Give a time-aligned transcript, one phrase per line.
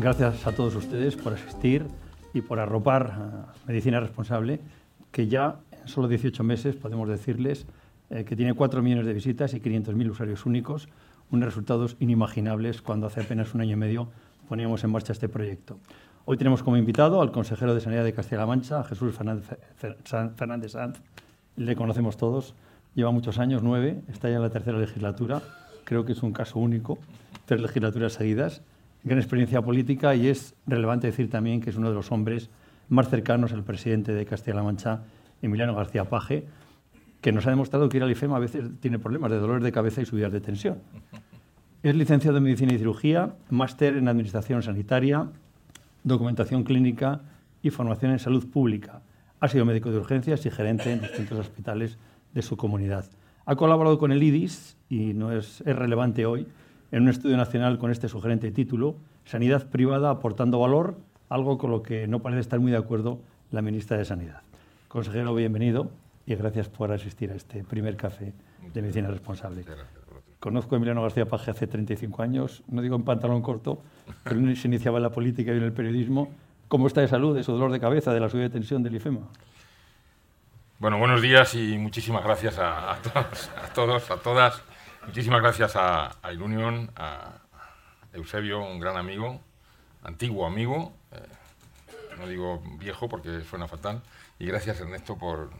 [0.00, 1.84] Gracias a todos ustedes por asistir
[2.32, 4.58] y por arropar a Medicina Responsable,
[5.12, 7.66] que ya en solo 18 meses podemos decirles
[8.08, 10.88] eh, que tiene 4 millones de visitas y 500.000 usuarios únicos,
[11.30, 14.08] unos resultados inimaginables cuando hace apenas un año y medio
[14.48, 15.78] poníamos en marcha este proyecto.
[16.24, 21.00] Hoy tenemos como invitado al consejero de Sanidad de Castilla-La Mancha, Jesús Fernández Sanz.
[21.56, 22.54] Le conocemos todos,
[22.94, 25.42] lleva muchos años, nueve, está ya en la tercera legislatura,
[25.84, 26.98] creo que es un caso único,
[27.46, 28.62] tres legislaturas seguidas,
[29.04, 32.50] gran experiencia política y es relevante decir también que es uno de los hombres
[32.88, 35.02] más cercanos al presidente de Castilla-La Mancha,
[35.42, 36.46] Emiliano García Paje,
[37.20, 39.72] que nos ha demostrado que ir al IFEMA a veces tiene problemas de dolores de
[39.72, 40.78] cabeza y subidas de tensión.
[41.82, 45.28] Es licenciado en Medicina y Cirugía, máster en Administración Sanitaria,
[46.02, 47.20] Documentación Clínica
[47.62, 49.02] y Formación en Salud Pública.
[49.38, 51.98] Ha sido médico de urgencias y gerente en distintos hospitales
[52.34, 53.06] de su comunidad.
[53.46, 56.46] Ha colaborado con el IDIS, y no es, es relevante hoy,
[56.92, 61.82] en un estudio nacional con este sugerente título, Sanidad privada aportando valor, algo con lo
[61.82, 64.42] que no parece estar muy de acuerdo la ministra de Sanidad.
[64.88, 65.90] Consejero, bienvenido
[66.26, 68.32] y gracias por asistir a este primer café
[68.72, 69.64] de Medicina Responsable.
[70.40, 73.82] Conozco a Emiliano García Paje hace 35 años, no digo en pantalón corto,
[74.24, 76.30] pero se iniciaba en la política y en el periodismo.
[76.68, 78.94] ¿Cómo está de salud, de su dolor de cabeza, de la subida de tensión del
[78.94, 79.28] IFEMA?
[80.80, 84.62] Bueno, buenos días y muchísimas gracias a, todos, a todos, a todas.
[85.04, 87.32] Muchísimas gracias a, a Ilunion, a
[88.14, 89.42] Eusebio, un gran amigo,
[90.04, 91.18] antiguo amigo, eh,
[92.18, 94.00] no digo viejo porque suena fatal,
[94.38, 95.50] y gracias Ernesto por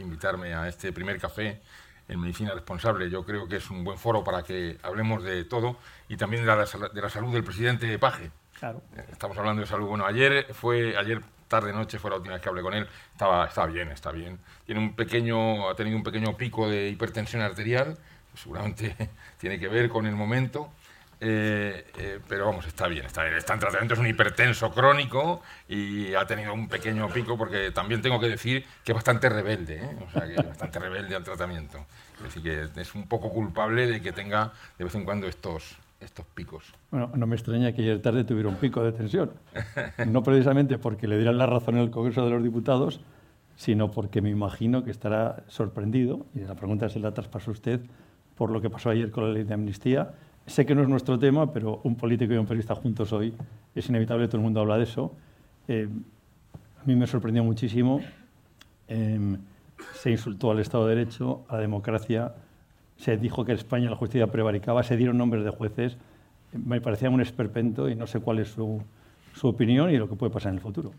[0.00, 1.62] invitarme a este primer café
[2.08, 3.08] en Medicina Responsable.
[3.08, 5.76] Yo creo que es un buen foro para que hablemos de todo
[6.08, 8.32] y también de la, de la salud del presidente Paje.
[8.58, 8.82] Claro.
[8.96, 9.86] Eh, estamos hablando de salud.
[9.86, 12.86] Bueno, ayer fue, ayer tarde noche fue la última vez que hablé con él.
[13.12, 14.38] Estaba, está bien, está bien.
[14.66, 17.98] Tiene un pequeño, ha tenido un pequeño pico de hipertensión arterial.
[18.34, 18.94] Seguramente
[19.38, 20.70] tiene que ver con el momento.
[21.20, 23.34] Eh, eh, pero vamos, está bien, está bien.
[23.34, 28.00] Está en tratamiento, es un hipertenso crónico y ha tenido un pequeño pico porque también
[28.02, 29.96] tengo que decir que es bastante rebelde, ¿eh?
[30.06, 31.84] o sea, que es bastante rebelde al tratamiento.
[32.18, 35.76] Es decir, que es un poco culpable de que tenga de vez en cuando estos,
[36.00, 36.72] estos picos.
[36.90, 39.30] Bueno, no me extraña que ayer tarde tuviera un pico de tensión.
[40.06, 43.00] No precisamente porque le dieran la razón en el Congreso de los Diputados,
[43.56, 47.80] sino porque me imagino que estará sorprendido, y la pregunta se la traspaso a usted,
[48.36, 50.14] por lo que pasó ayer con la ley de amnistía
[50.48, 53.34] Sé que no es nuestro tema, pero un político y un periodista juntos hoy
[53.74, 55.12] es inevitable, todo el mundo habla de eso.
[55.68, 55.86] Eh,
[56.80, 58.00] a mí me sorprendió muchísimo.
[58.88, 59.36] Em,
[59.92, 62.32] se insultó al Estado de Derecho, a la democracia,
[62.98, 65.96] se dijo que en España la justicia prevaricaba, se dieron nombres de jueces.
[66.52, 68.82] Me parecía un esperpento y no sé cuál es su,
[69.42, 70.92] opinión y lo que puede pasar en el futuro.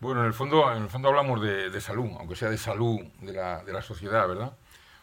[0.00, 3.32] Bueno, en el fondo, en el fondo hablamos de, salud, aunque sea de salud de
[3.32, 4.52] la, sociedad, ¿verdad?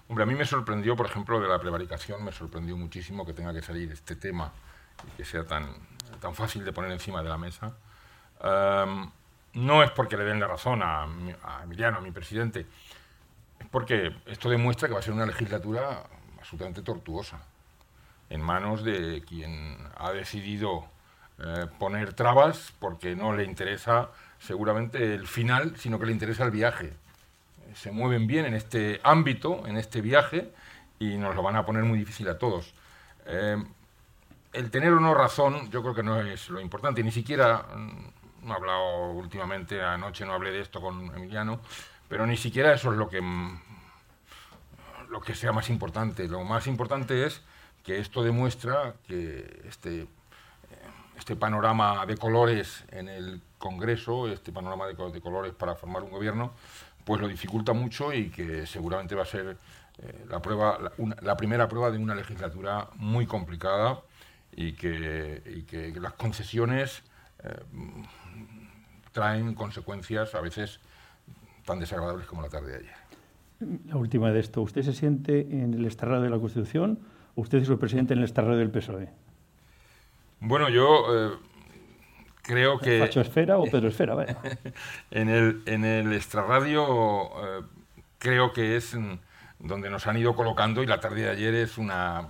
[0.10, 3.54] Hombre, a mí me sorprendió, por ejemplo, de la prevaricación, me sorprendió muchísimo que tenga
[3.54, 4.52] que salir este tema
[5.08, 5.68] y que sea tan,
[6.20, 7.78] tan fácil de poner encima de la mesa.
[8.42, 9.10] Em,
[9.54, 11.08] no es porque le den la razón a,
[11.64, 12.68] Emiliano, a mi presidente, es
[13.72, 16.04] porque esto demuestra que va a ser una legislatura
[16.38, 17.40] absolutamente tortuosa,
[18.30, 20.86] en manos de quien ha decidido
[21.40, 24.10] eh, poner trabas porque no le interesa
[24.40, 26.94] seguramente el final, sino que le interesa el viaje
[27.76, 30.52] se mueven bien en este ámbito, en este viaje,
[31.00, 32.74] y nos lo van a poner muy difícil a todos.
[33.26, 33.58] Eh,
[34.54, 38.48] el tener o no razón, yo creo que no es lo importante, ni siquiera, mm,
[38.48, 41.60] no he hablado últimamente, anoche no hablé de esto con Emiliano,
[42.10, 43.60] pero ni siquiera eso es lo que, mm,
[45.10, 46.28] lo que sea más importante.
[46.28, 47.42] Lo más importante es
[47.84, 50.08] que esto demuestra que este, eh,
[51.18, 56.52] este panorama de colores en el Congreso, este panorama de, colores para formar un gobierno,
[57.06, 59.58] pues lo dificulta mucho y que seguramente va a ser
[60.00, 60.80] eh, la, prueba,
[61.22, 64.00] la, primera prueba de una legislatura muy complicada
[64.52, 67.04] y que, que las concesiones
[67.44, 67.56] eh,
[69.12, 70.80] traen consecuencias a veces
[71.70, 72.96] tan desagradables como la tarde de ayer.
[73.88, 77.00] La última de esto, ¿usted se siente en el estrado de la Constitución
[77.36, 79.10] o usted es el presidente en el estrado del PSOE?
[80.40, 81.38] Bueno, yo eh,
[82.42, 83.00] creo que...
[83.00, 84.16] ¿Pacho Esfera o Pedro Esfera?
[85.12, 87.64] en, el, en el extrarradio eh,
[88.18, 88.98] creo que es
[89.60, 92.30] donde nos han ido colocando y la tarde de ayer es una,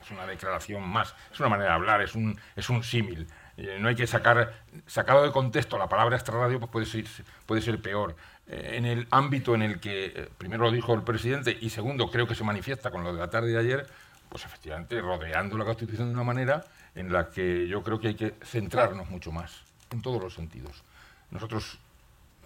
[0.00, 3.26] es una declaración más, es una manera de hablar, es un, es un símil.
[3.62, 4.54] Eh, no hay que sacar,
[4.86, 7.04] sacado de contexto la palabra extrarradio, pues puede ser,
[7.44, 8.16] puede ser peor.
[8.50, 12.26] Eh, en el ámbito en el que, primero lo dijo el presidente y segundo creo
[12.26, 13.86] que se manifiesta con lo de la tarde de ayer,
[14.28, 16.64] pues efectivamente rodeando la Constitución de una manera
[16.96, 19.62] en la que yo creo que hay que centrarnos mucho más,
[19.92, 20.82] en todos los sentidos.
[21.30, 21.78] Nosotros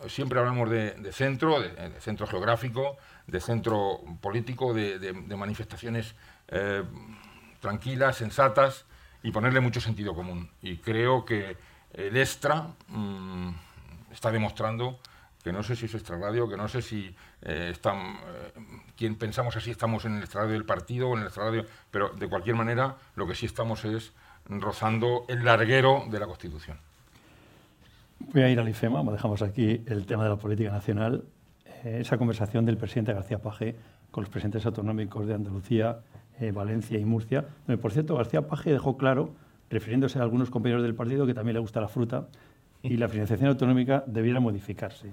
[0.08, 6.14] siempre hablamos de, centro, de, centro geográfico, de centro político, de, manifestaciones
[6.48, 6.82] eh,
[7.60, 8.84] tranquilas, sensatas
[9.22, 10.50] y ponerle mucho sentido común.
[10.60, 11.56] Y creo que
[11.94, 13.50] el extra mm,
[14.12, 14.98] está demostrando
[15.44, 18.52] que no sé si es extrarradio, que no sé si eh, están, eh,
[18.96, 22.26] quien pensamos así estamos en el extrarradio del partido o en el extrarradio, pero de
[22.28, 24.14] cualquier manera lo que sí estamos es
[24.48, 26.78] rozando el larguero de la Constitución.
[28.20, 31.24] Voy a ir al IFEMA, dejamos aquí el tema de la política nacional,
[31.84, 33.76] eh, esa conversación del presidente García Paje
[34.10, 35.98] con los presidentes autonómicos de Andalucía,
[36.52, 39.30] Valencia y Murcia, donde por cierto García Paje dejó claro,
[39.70, 42.26] refiriéndose a algunos compañeros del partido, que también le gusta la fruta
[42.82, 45.12] y la financiación autonómica debiera modificarse.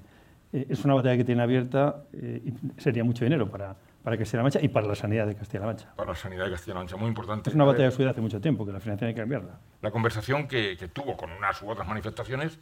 [0.54, 4.60] Eh, es una batalla que tiene abierta y sería mucho dinero para, para Castilla-La Mancha
[4.62, 5.94] y para la sanidad de Castilla-La Mancha.
[5.96, 7.50] Para la sanidad de Castilla-La Mancha, muy importante.
[7.50, 9.60] Es una batalla de hace mucho tiempo, que la financiación hay que cambiarla.
[9.82, 12.60] La conversación que, que tuvo con unas u otras manifestaciones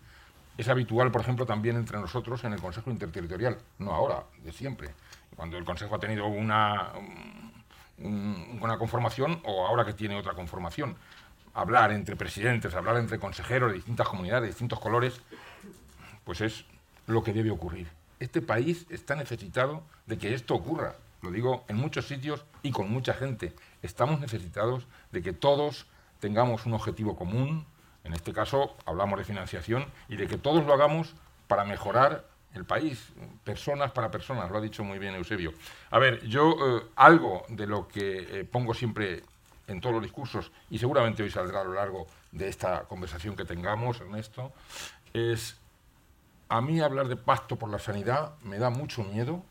[0.58, 4.90] es habitual, por ejemplo, también entre nosotros en el Consejo Interterritorial, no ahora, de siempre.
[5.36, 6.90] Cuando el Consejo ha tenido una,
[7.98, 10.96] una conformación o ahora que tiene otra conformación.
[11.54, 15.22] Hablar entre presidentes, hablar entre consejeros de distintas comunidades, de distintos colores,
[16.26, 16.66] pues es
[17.10, 17.88] lo que debe ocurrir.
[18.20, 20.96] Este país está necesitado de que esto ocurra.
[21.22, 23.54] Lo digo en muchos sitios y con mucha gente.
[23.82, 25.86] Estamos necesitados de que todos
[26.20, 27.66] tengamos un objetivo común,
[28.04, 31.14] en este caso hablamos de financiación y de que todos lo hagamos
[31.48, 33.10] para mejorar el país,
[33.44, 35.54] personas para personas, lo ha dicho muy bien Eusebio.
[35.92, 39.24] A ver, yo eh, algo de lo que eh, pongo siempre
[39.68, 43.46] en todos los discursos, y seguramente hoy saldrá a lo largo de esta conversación que
[43.46, 44.52] tengamos, Ernesto,
[45.14, 45.60] es
[46.50, 49.46] a mí hablar de pacto por la sanidad me da mucho miedo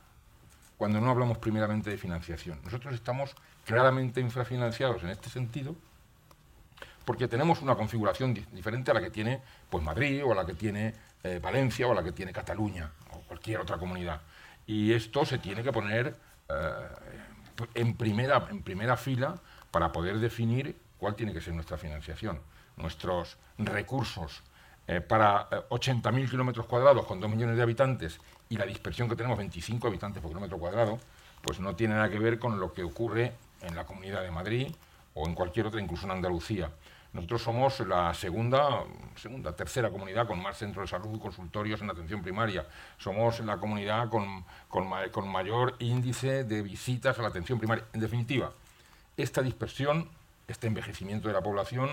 [0.77, 2.61] cuando no hablamos primeramente de financiación.
[2.65, 3.35] Nosotros estamos
[3.65, 5.75] claramente infrafinanciados en este sentido
[7.05, 9.41] porque tenemos una configuración diferente a la que tiene
[9.71, 12.91] pues, Madrid o a la que tiene eh, Valencia o a la que tiene Cataluña
[13.13, 14.21] o cualquier otra comunidad.
[14.67, 16.15] Y esto se tiene que poner
[16.49, 16.55] eh,
[17.75, 19.35] en, primera, en primera fila
[19.71, 22.41] para poder definir cuál tiene que ser nuestra financiación,
[22.77, 24.43] nuestros recursos.
[24.91, 28.19] Eh, para 80.000 kilómetros cuadrados con 2 millones de habitantes
[28.49, 30.99] y la dispersión que tenemos, 25 habitantes por kilómetro cuadrado,
[31.43, 34.69] pues no tiene nada que ver con lo que ocurre en la Comunidad de Madrid
[35.13, 36.71] o en cualquier otra, incluso en Andalucía.
[37.13, 38.85] Nosotros somos la segunda,
[39.17, 42.67] segunda, tercera comunidad con más centros de salud y consultorios en atención primaria.
[42.99, 47.85] Somos la comunidad con, con, mayor índice de visitas a la atención primaria.
[47.93, 48.53] En definitiva,
[49.17, 50.09] esta dispersión,
[50.47, 51.91] este envejecimiento de la población,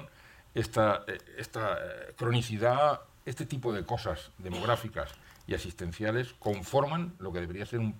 [0.55, 5.11] esta, eh, esta eh, cronicidad, este tipo de cosas demográficas
[5.45, 7.93] y asistenciales conforman lo que debería ser un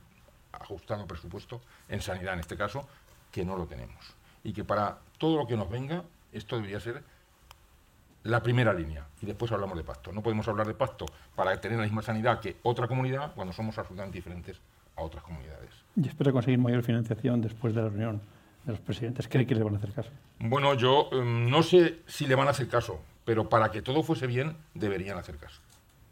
[0.51, 2.87] ajustado presupuesto en sanidad, en este caso,
[3.31, 4.15] que no lo tenemos.
[4.43, 7.03] Y que para todo lo que nos venga esto debería ser
[8.23, 10.11] la primera línea y después hablamos de pacto.
[10.11, 11.05] No podemos hablar de pacto
[11.35, 14.57] para tener la misma sanidad que otra comunidad cuando somos absolutamente diferentes
[14.95, 15.69] a otras comunidades.
[15.95, 18.21] Y espera conseguir mayor financiación después de la reunión
[18.65, 19.27] de los presidentes.
[19.27, 20.09] ¿Cree que le van a hacer caso?
[20.39, 24.03] Bueno, yo em, no sé si le van a hacer caso, pero para que todo
[24.03, 25.61] fuese bien deberían hacer caso.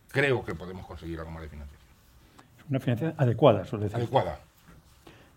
[0.09, 1.89] Creo que podemos conseguir algo más de financiación.
[2.69, 3.97] Una financiación adecuada, suele decir.
[3.97, 4.39] Adecuada.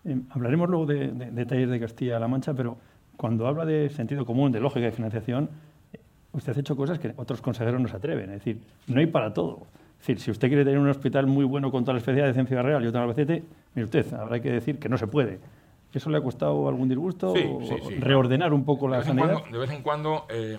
[0.05, 2.77] Em, hablaremos luego de, de detalles de Castilla-La Mancha, pero
[3.17, 5.49] cuando habla de sentido común, de lógica de financiación,
[6.31, 8.29] usted ha hecho cosas que otros consejeros no se atreven.
[8.29, 9.65] Es decir, no hay para todo.
[9.99, 12.47] Es decir, si usted quiere tener un hospital muy bueno con toda la especialidades en
[12.47, 13.43] Ciudad Real y otro en Albacete,
[13.73, 15.39] mire usted, habrá que decir que no se puede.
[15.97, 17.33] ¿Eso le ha costado algún disgusto?
[17.33, 17.95] Sí, sí, sí.
[17.95, 19.43] ¿Reordenar un poco la sanidad?
[19.45, 20.57] de vez en cuando, eh,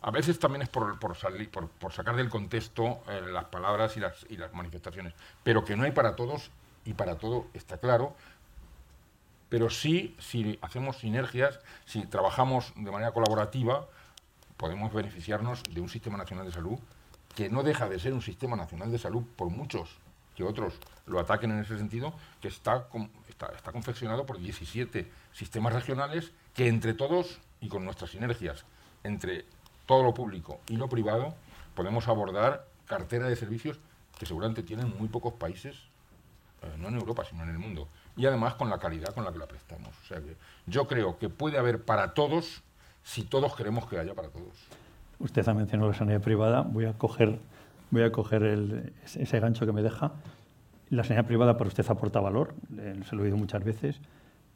[0.00, 4.00] a veces también es por, por, salir, por, sacar del contexto eh, las palabras y
[4.00, 5.14] las, y las manifestaciones.
[5.42, 6.50] Pero que no hay para todos
[6.84, 8.14] y para todo está claro
[9.52, 13.86] pero sí, si hacemos sinergias, si trabajamos de manera colaborativa,
[14.56, 16.78] podemos beneficiarnos de un sistema nacional de salud
[17.34, 19.90] que no deja de ser un sistema nacional de salud por muchos
[20.34, 22.88] que otros lo ataquen en ese sentido, que está,
[23.54, 28.64] está, confeccionado por 17 sistemas regionales que entre todos y con nuestras sinergias,
[29.04, 29.44] entre
[29.86, 31.34] todo lo público y lo privado,
[31.74, 33.78] podemos abordar cartera de servicios
[34.18, 35.76] que seguramente tienen muy pocos países,
[36.62, 39.32] eh, no en Europa, sino en el mundo y además con la calidad con la
[39.32, 39.88] que la prestamos.
[40.02, 42.62] O sea que yo creo que puede haber para todos
[43.02, 44.54] si todos queremos que haya para todos.
[45.18, 47.38] Usted ha mencionado la sanidad privada, voy a coger,
[47.90, 50.12] voy a coger ese gancho que me deja.
[50.92, 52.54] La sanidad privada para usted aporta valor,
[53.08, 53.98] se lo he oído muchas veces,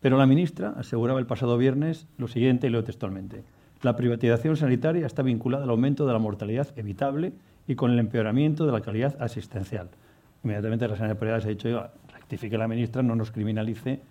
[0.01, 3.43] pero la ministra aseguraba el pasado viernes lo siguiente, y leo textualmente.
[3.81, 7.33] La privatización sanitaria está vinculada al aumento de la mortalidad evitable
[7.67, 9.89] y con el empeoramiento de la calidad asistencial.
[10.45, 14.03] Inmediatamente la sanidad privada se ha dicho, rectifique la ministra, no nos criminalice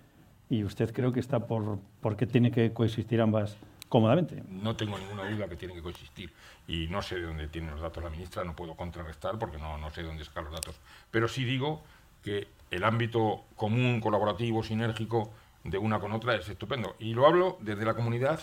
[0.50, 3.56] y usted creo que está por, por qué tiene que coexistir ambas,
[3.88, 4.42] cómodamente.
[4.48, 6.32] No tengo ninguna duda que tienen que coexistir
[6.66, 9.78] y no sé de dónde tienen los datos la ministra, no puedo contrarrestar porque no,
[9.78, 10.80] no sé de dónde sacar los datos.
[11.12, 11.84] Pero sí digo
[12.26, 15.30] que el ámbito común, colaborativo, sinérgico
[15.62, 16.96] de una con otra es estupendo.
[16.98, 18.40] Y lo hablo desde la comunidad,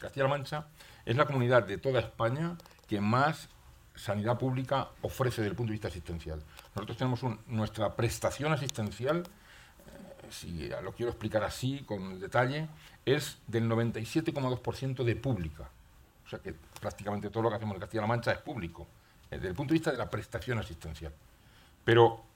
[0.00, 0.66] Castilla-La Mancha,
[1.06, 2.56] es la comunidad de toda España
[2.88, 3.48] que más
[3.94, 6.42] sanidad pública ofrece desde el punto de vista asistencial.
[6.74, 12.66] Nosotros tenemos nuestra prestación asistencial, eh, si lo quiero explicar así, con detalle,
[13.04, 15.70] es del 97,2% de pública.
[16.26, 18.88] O sea que prácticamente todo lo que hacemos en Castilla-La Mancha es público,
[19.30, 21.12] eh, desde el punto de vista de la prestación asistencial.
[21.84, 22.29] Pero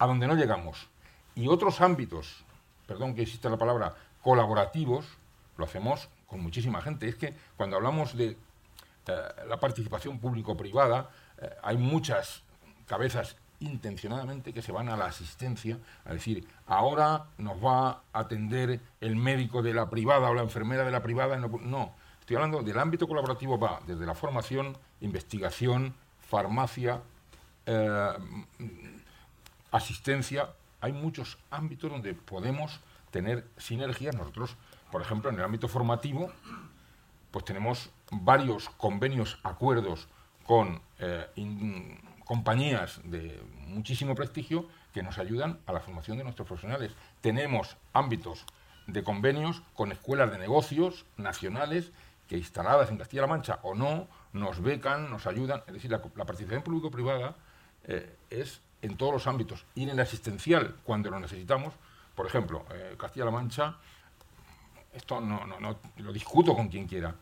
[0.00, 0.88] a donde no llegamos,
[1.36, 2.42] y otros ámbitos,
[2.86, 5.06] perdón que exista la palabra, colaborativos,
[5.56, 7.06] lo hacemos con muchísima gente.
[7.06, 8.36] Es que cuando hablamos de eh,
[9.46, 12.42] la participación público-privada, eh, hay muchas
[12.86, 18.80] cabezas intencionadamente que se van a la asistencia, a decir, ahora nos va a atender
[19.02, 21.36] el médico de la privada o la enfermera de la privada.
[21.36, 27.02] No, estoy hablando del ámbito colaborativo, va desde la formación, investigación, farmacia,
[27.66, 28.12] eh,
[29.70, 30.50] asistencia.
[30.80, 34.14] Hay muchos ámbitos donde podemos tener sinergias.
[34.14, 34.56] Nosotros,
[34.90, 36.32] por ejemplo, en el ámbito formativo,
[37.30, 40.08] pues tenemos varios convenios, acuerdos
[40.44, 41.26] con eh,
[42.24, 46.92] compañías de muchísimo prestigio que nos ayudan a la formación de nuestros profesionales.
[47.20, 48.44] Tenemos ámbitos
[48.86, 51.92] de convenios con escuelas de negocios nacionales
[52.28, 55.62] que instaladas en Castilla-La Mancha o no, nos becan, nos ayudan.
[55.66, 57.36] Es decir, la, participación público-privada
[57.84, 59.64] eh, es en todos los ámbitos.
[59.74, 61.74] Y en el asistencial, cuando lo necesitamos,
[62.14, 63.76] por ejemplo, eh, Castilla-La Mancha
[64.92, 67.14] esto no, no, lo discuto con quien quiera.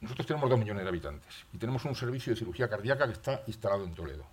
[0.00, 3.42] Nosotros tenemos dos millones de habitantes y tenemos un servicio de cirugía cardíaca que está
[3.46, 4.24] instalado en Toledo.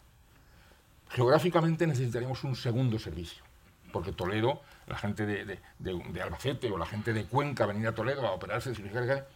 [1.09, 3.43] Geográficamente necesitaríamos un segundo servicio,
[3.91, 8.27] porque Toledo, la gente de, de, Albacete o la gente de Cuenca venir a Toledo
[8.27, 9.27] a operarse de cirugía cardíaca,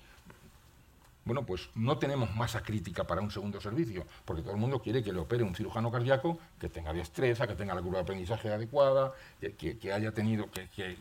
[1.24, 5.04] bueno, pues no tenemos masa crítica para un segundo servicio, porque todo el mundo quiere
[5.04, 8.52] que le opere un cirujano cardíaco que tenga destreza, que tenga la curva de aprendizaje
[8.52, 10.98] adecuada, que, haya tenido, que, que,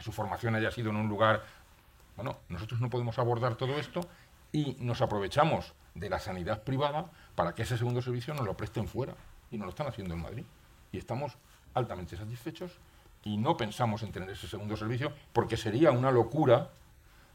[0.00, 1.42] su formación haya sido en un lugar
[2.16, 4.00] bueno, nosotros no podemos abordar todo esto
[4.52, 8.86] y nos aprovechamos de la sanidad privada para que ese segundo servicio nos lo presten
[8.86, 9.14] fuera
[9.50, 10.44] y nos lo están haciendo en Madrid.
[10.92, 11.36] Y estamos
[11.74, 12.70] altamente satisfechos
[13.24, 16.70] y no pensamos en tener ese segundo servicio porque sería una locura.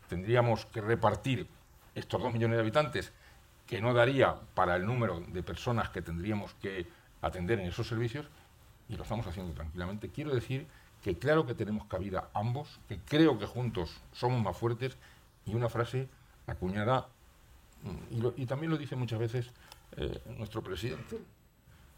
[0.07, 1.47] Tendríamos que repartir
[1.95, 3.11] estos dos millones de habitantes
[3.67, 6.87] que no daría para el número de personas que tendríamos que
[7.21, 8.25] atender en esos servicios
[8.87, 10.09] y lo estamos haciendo tranquilamente.
[10.09, 10.65] Quiero decir
[11.03, 14.97] que claro que tenemos cabida ambos, que creo que juntos somos más fuertes
[15.45, 16.09] y una frase
[16.47, 17.07] acuñada,
[17.83, 19.51] mm, y, también lo dice muchas veces
[19.97, 21.19] eh, nuestro presidente,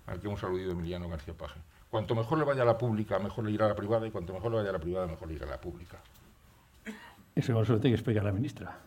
[0.07, 1.60] al que hemos aludido Emiliano García Paje.
[1.89, 4.33] Cuanto mejor le vaya a la pública, mejor le irá a la privada, y cuanto
[4.33, 5.98] mejor le vaya a la privada, mejor le irá a la pública.
[7.36, 8.77] Eso lo tiene que explicar la ministra.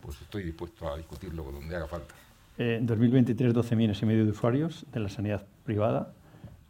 [0.00, 2.14] Pues estoy dispuesto a discutirlo donde haga falta.
[2.58, 6.12] En 2023, 12 millones y medio de usuarios de la sanidad privada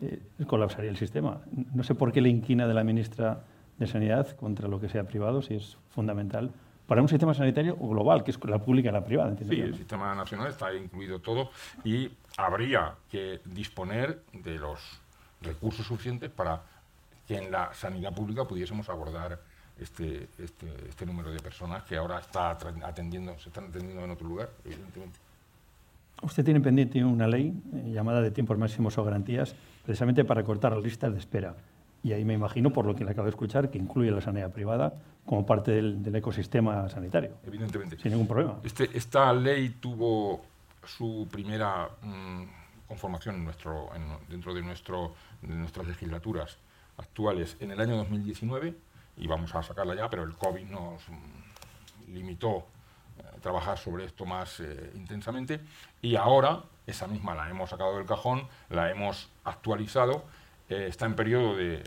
[0.01, 1.41] eh, colapsaría el sistema.
[1.75, 3.45] No sé por qué la inquina de la ministra
[3.79, 6.53] de Sanidad contra lo que sea privado, si es fundamental
[6.91, 9.37] para un sistema sanitario global, que es la pública y la privada.
[9.49, 11.51] Sí, el sistema nacional está incluido todo
[11.85, 15.01] y habría que disponer de los
[15.41, 16.63] recursos suficientes para
[17.29, 19.39] que en la sanidad pública pudiésemos abordar
[19.81, 22.51] este, este, este número de personas que ahora está
[22.85, 25.19] atendiendo, se están atendiendo en otro lugar, evidentemente.
[26.23, 30.73] Usted tiene pendiente una ley eh, llamada de tiempos máximos o garantías precisamente para cortar
[30.73, 31.55] las listas de espera.
[32.03, 34.51] Y ahí me imagino, por lo que le acabo de escuchar, que incluye la sanidad
[34.51, 34.95] privada
[35.25, 37.33] como parte del, ecosistema sanitario.
[37.47, 37.99] Evidentemente.
[37.99, 38.59] Sin ningún problema.
[38.65, 40.43] Este, esta ley tuvo
[40.85, 42.43] su primera mm,
[42.89, 43.91] conformación en nuestro,
[44.29, 46.57] dentro de, nuestro, de nuestras legislaturas
[46.97, 48.75] actuales en el año 2019
[49.17, 51.03] y vamos a sacarla ya, pero el COVID nos
[52.09, 52.67] limitó
[53.41, 55.61] trabajar sobre esto más eh, intensamente
[56.03, 60.25] y ahora esa misma la hemos sacado del cajón, la hemos actualizado,
[60.69, 61.83] eh, está en periodo de,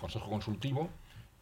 [0.00, 0.90] consejo consultivo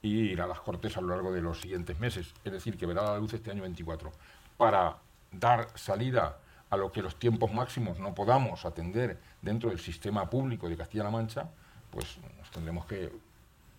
[0.02, 2.86] y irá a las Cortes a lo largo de los siguientes meses, es decir, que
[2.86, 4.10] verá la luz este año 24.
[4.56, 4.96] Para
[5.30, 6.38] dar salida
[6.70, 11.10] a lo que los tiempos máximos no podamos atender dentro del sistema público de Castilla-La
[11.10, 11.50] Mancha,
[11.90, 13.12] pues nos tendremos que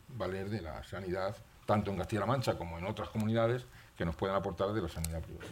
[0.10, 1.36] valer de la sanidad,
[1.66, 5.22] tanto en Castilla-La Mancha como en otras comunidades, que nos pueden aportar de la sanidad
[5.22, 5.50] privada.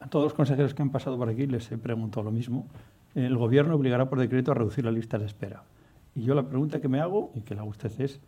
[0.00, 2.66] A todos los consejeros que han pasado por aquí les he preguntado lo mismo.
[3.14, 5.62] El Gobierno obligará por decreto a reducir la lista de espera.
[6.14, 8.20] Y yo la pregunta que me hago, y que la hago usted es,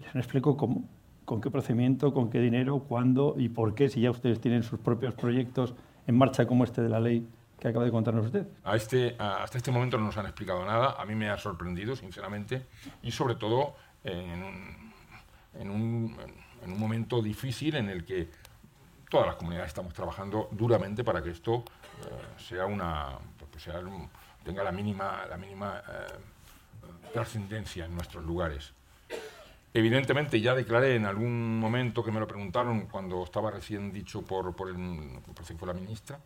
[0.00, 0.84] les explico cómo,
[1.24, 4.78] con qué procedimiento, con qué dinero, cuándo y por qué, si ya ustedes tienen sus
[4.78, 5.74] propios proyectos
[6.06, 7.26] en marcha como este de la ley
[7.58, 8.46] que acaba de contarnos usted.
[8.62, 11.00] A este, hasta este momento no nos han explicado nada.
[11.00, 12.66] A mí me ha sorprendido, sinceramente,
[13.02, 14.83] y sobre todo en
[15.58, 16.16] en un,
[16.62, 18.28] en un momento difícil en el que
[19.08, 21.64] todas las comunidades estamos trabajando duramente para que esto
[22.02, 23.68] eh, sea una, pues,
[24.44, 25.82] tenga la mínima, la mínima
[27.12, 28.72] trascendencia en nuestros lugares.
[29.76, 34.54] Evidentemente, ya declaré en algún momento que me lo preguntaron cuando estaba recién dicho por,
[34.54, 34.76] por, el,
[35.34, 36.16] por si fue la ministra,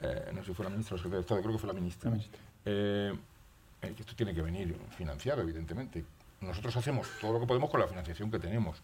[0.00, 1.68] eh, no sé si fue la ministra o el secretario de Estado, creo que fue
[1.68, 2.10] la ministra,
[2.64, 3.14] eh,
[3.82, 6.04] eh, que esto tiene que venir financiado, evidentemente.
[6.40, 8.82] Nosotros hacemos todo lo que podemos con la financiación que tenemos.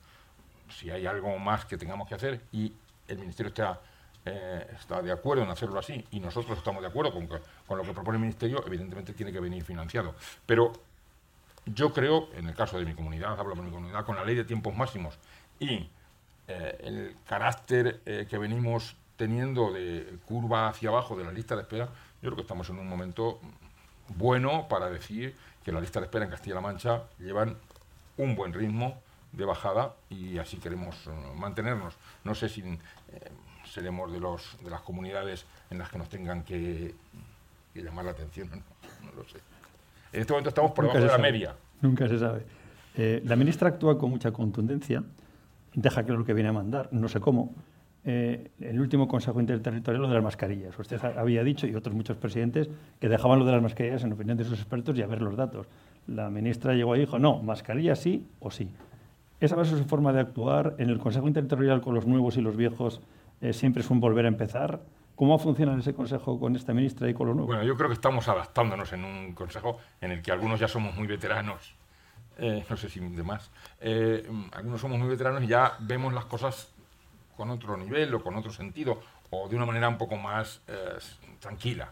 [0.71, 2.73] Si hay algo más que tengamos que hacer y
[3.09, 3.81] el Ministerio está,
[4.25, 7.93] está de acuerdo en hacerlo así y nosotros estamos de acuerdo con, con lo que
[7.93, 10.15] propone el Ministerio, evidentemente tiene que venir financiado.
[10.45, 10.73] Pero
[11.67, 14.37] yo creo, en el caso de mi comunidad, hablo de mi comunidad, con la ley
[14.37, 15.19] de tiempos máximos
[15.59, 15.89] y
[16.49, 21.63] eh, el carácter eh, que venimos teniendo de curva hacia abajo de la lista de
[21.63, 23.41] espera, yo creo que estamos en un momento
[24.09, 25.35] bueno para decir
[25.67, 27.57] que la lista de espera en Castilla-La Mancha llevan
[28.19, 31.97] un buen ritmo de bajada y así queremos eh, mantenernos.
[32.23, 32.63] No sé si
[33.65, 36.95] seremos de, los, de las comunidades en las que nos tengan que,
[37.75, 38.49] llamar la atención,
[39.05, 39.39] no lo sé.
[40.13, 41.57] En este momento estamos por debajo de la media.
[41.81, 42.47] Nunca se sabe.
[42.95, 45.03] Eh, la ministra actúa con mucha contundencia,
[45.75, 47.53] deja claro lo que viene a mandar, no sé cómo.
[48.09, 50.79] Eh, el último Consejo Interterritorial lo de las mascarillas.
[50.79, 52.71] Usted había dicho, y otros muchos presidentes,
[53.01, 55.37] que dejaban lo de las mascarillas en opinión de sus expertos y a ver los
[55.37, 55.67] datos.
[56.07, 58.71] La ministra llegó y dijo, no, mascarillas sí o sí.
[59.41, 60.77] Esa va a ser su forma de actuar.
[60.79, 63.01] En el Consejo Interterritorial con los nuevos y los viejos
[63.41, 64.81] eh, siempre es un volver a empezar.
[65.17, 67.57] ¿Cómo funciona ese consejo con esta ministra y con los nuevos?
[67.57, 70.95] Bueno, yo creo que estamos adaptándonos en un consejo en el que algunos ya somos
[70.95, 71.75] muy veteranos,
[72.39, 76.76] eh, no sé si demás, eh, algunos somos muy veteranos y ya vemos las cosas
[77.37, 79.01] con otro nivel o con otro sentido
[79.31, 80.99] o de una manera un poco más eh,
[81.41, 81.91] tranquila.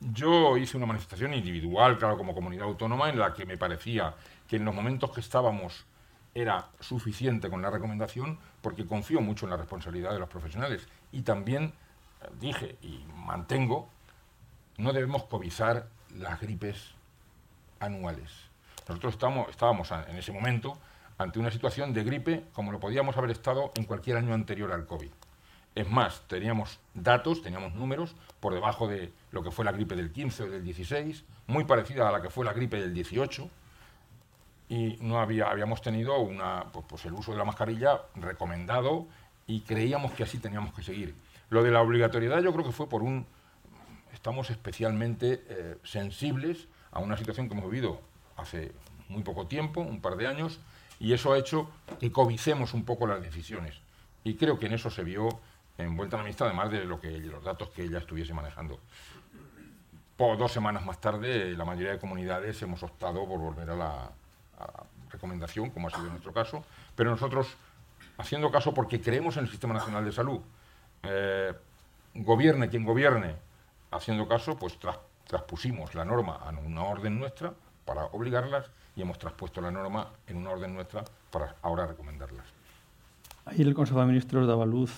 [0.00, 4.14] yo hice una manifestación individual, claro, como comunidad autónoma, en la que me parecía
[4.48, 5.86] que en los momentos que estábamos
[6.34, 11.22] era suficiente con la recomendación porque confío mucho en la responsabilidad de los profesionales y
[11.22, 11.72] también
[12.22, 13.88] eh, dije y mantengo,
[14.78, 16.94] no debemos cobizar las gripes
[17.78, 18.30] anuales.
[18.88, 20.76] Nosotros estamos, estábamos en ese momento
[21.18, 24.86] ante una situación de gripe como lo podíamos haber estado en cualquier año anterior al
[24.86, 25.10] COVID.
[25.74, 30.12] Es más, teníamos datos, teníamos números por debajo de lo que fue la gripe del
[30.12, 33.50] 15 o del 16, muy parecida a la que fue la gripe del 18,
[34.68, 39.06] y no había, habíamos tenido una, pues, pues el uso de la mascarilla recomendado
[39.46, 41.14] y creíamos que así teníamos que seguir.
[41.50, 43.26] Lo de la obligatoriedad yo creo que fue por un...
[44.12, 48.00] Estamos especialmente eh, sensibles a una situación que hemos vivido
[48.36, 48.72] hace
[49.08, 50.60] muy poco tiempo, un par de años,
[51.04, 53.78] y eso ha hecho que cobicemos un poco las decisiones.
[54.24, 55.28] Y creo que en eso se vio
[55.76, 58.80] envuelta la ministra, además de lo que, los datos que ella estuviese manejando.
[60.16, 64.10] Dos semanas más tarde, la mayoría de comunidades hemos optado por volver a la,
[65.10, 66.64] recomendación, como ha sido nuestro caso,
[66.96, 67.54] pero nosotros
[68.16, 70.40] haciendo caso porque creemos en el Sistema Nacional de Salud.
[71.02, 71.52] Eh,
[72.14, 73.36] gobierne quien gobierne,
[73.90, 74.78] haciendo caso, pues
[75.26, 77.52] traspusimos la norma a una orden nuestra
[77.84, 82.46] para obligarlas y hemos traspuesto la norma en una orden nuestra para ahora recomendarlas.
[83.46, 84.92] Ayer el Consejo de Ministros daba luz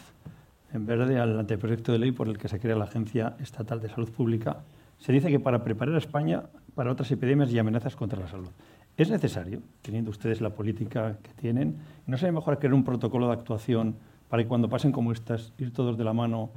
[0.72, 3.88] en verde al anteproyecto de ley por el que se crea la Agencia Estatal de
[3.88, 4.58] Salud Pública.
[4.98, 6.44] Se dice que para preparar a España
[6.74, 8.50] para otras epidemias y amenazas contra la salud.
[8.96, 13.32] ¿Es necesario, teniendo ustedes la política que tienen, no sería mejor crear un protocolo de
[13.32, 13.96] actuación
[14.28, 16.50] para que cuando pasen como estas, ir todos de la mano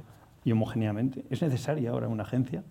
[0.44, 1.24] y homogéneamente?
[1.30, 2.62] ¿Es necesaria ahora una agencia?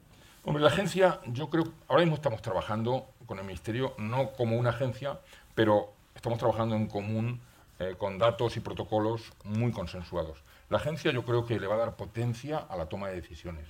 [0.43, 4.72] Hombre, la agencia, yo creo, ahora mismo estamos trabajando con el Ministerio, no como una
[4.72, 5.20] agencia,
[5.54, 7.39] pero estamos trabajando en común
[7.78, 10.39] eh, con datos y protocolos muy consensuados.
[10.70, 13.68] La agencia yo creo que le va a dar potencia a la toma de decisiones.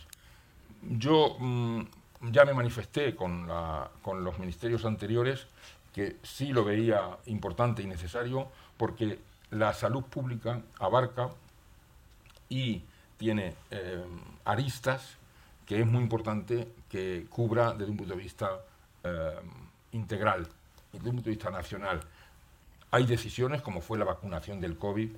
[0.82, 1.82] Yo mm,
[2.32, 3.50] ya me manifesté con,
[4.02, 5.46] con los ministerios anteriores
[5.94, 9.20] que sí lo veía importante y necesario porque
[9.52, 11.32] la salud pública abarca
[12.48, 12.84] y
[13.18, 14.06] tiene eh,
[14.46, 15.18] aristas
[15.66, 18.62] que es muy importante que cubra desde un punto de vista
[19.04, 19.40] eh,
[19.92, 20.48] integral
[20.92, 22.02] desde un punto de vista nacional.
[22.92, 25.10] Hay decisiones, como fue la vacunación del COVID,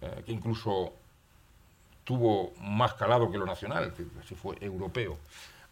[0.00, 0.92] eh, que incluso
[2.04, 5.18] tuvo más calado que lo nacional, que así fue europeo.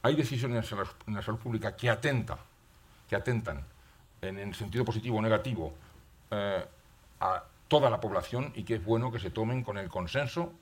[0.02, 2.38] Hay decisiones en la, en la salud pública que, atenta,
[3.08, 3.64] que atentan
[4.22, 5.74] en el sentido positivo o negativo,
[6.30, 6.64] eh,
[7.20, 10.52] a toda la población y que es bueno que se tomen con el consenso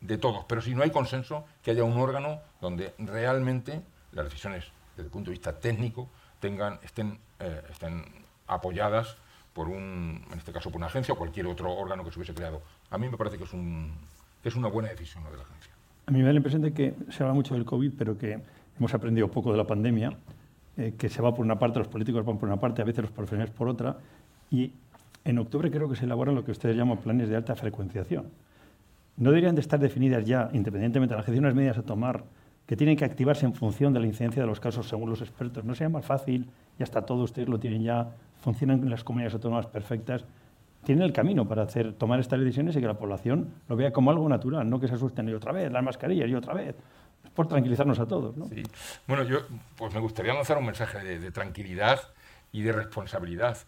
[0.00, 0.44] de todos.
[0.46, 4.64] Pero si no hay consenso, que haya un órgano donde realmente las decisiones,
[5.00, 6.08] desde el punto de vista técnico,
[6.40, 8.04] tengan, estén, eh, estén
[8.46, 9.16] apoyadas
[9.52, 12.34] por un, en este caso por una agencia o cualquier otro órgano que se hubiese
[12.34, 12.62] creado.
[12.90, 13.92] A mí me parece que es, un,
[14.44, 15.72] es una buena decisión lo de la agencia.
[16.06, 18.40] A mí me da la impresión de que se habla mucho del COVID, pero que
[18.78, 20.16] hemos aprendido poco de la pandemia
[20.76, 23.02] eh, que se va por una parte, los políticos van por una parte, a veces
[23.02, 23.98] los profesionales por otra,
[24.50, 24.72] y
[25.24, 28.30] en octubre creo que se elaboran lo que ustedes llaman planes de alta frecuenciación.
[29.16, 32.24] no deberían de estar definidas ya, independientemente de la gestión, unas medidas a tomar
[32.70, 35.64] que tienen que activarse en función de la incidencia de los casos según los expertos.
[35.64, 36.48] ¿No sería más fácil?
[36.78, 40.24] Ya está todo, ustedes lo tienen ya, funcionan las comunidades autónomas perfectas.
[40.84, 44.12] Tienen el camino para hacer, tomar estas decisiones y que la población lo vea como
[44.12, 46.76] algo natural, no que se asusten y otra vez, las mascarillas y otra vez.
[47.24, 48.36] Es por tranquilizarnos a todos.
[48.36, 48.46] ¿no?
[48.46, 48.62] Sí.
[49.08, 49.38] Bueno, yo
[49.74, 51.98] pues me gustaría lanzar un mensaje de, de tranquilidad
[52.52, 53.58] y de responsabilidad.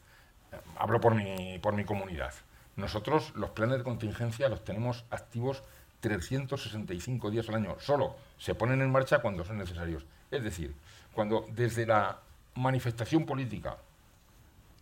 [0.79, 2.35] Hablo por mi, por mi comunidad.
[2.77, 5.65] Nosotros los planes de contingencia los tenemos activos
[6.03, 7.77] 365 días al año.
[7.81, 10.05] Solo se ponen en marcha cuando son necesarios.
[10.29, 10.75] Es decir,
[11.15, 12.19] cuando desde la
[12.57, 13.77] manifestación política,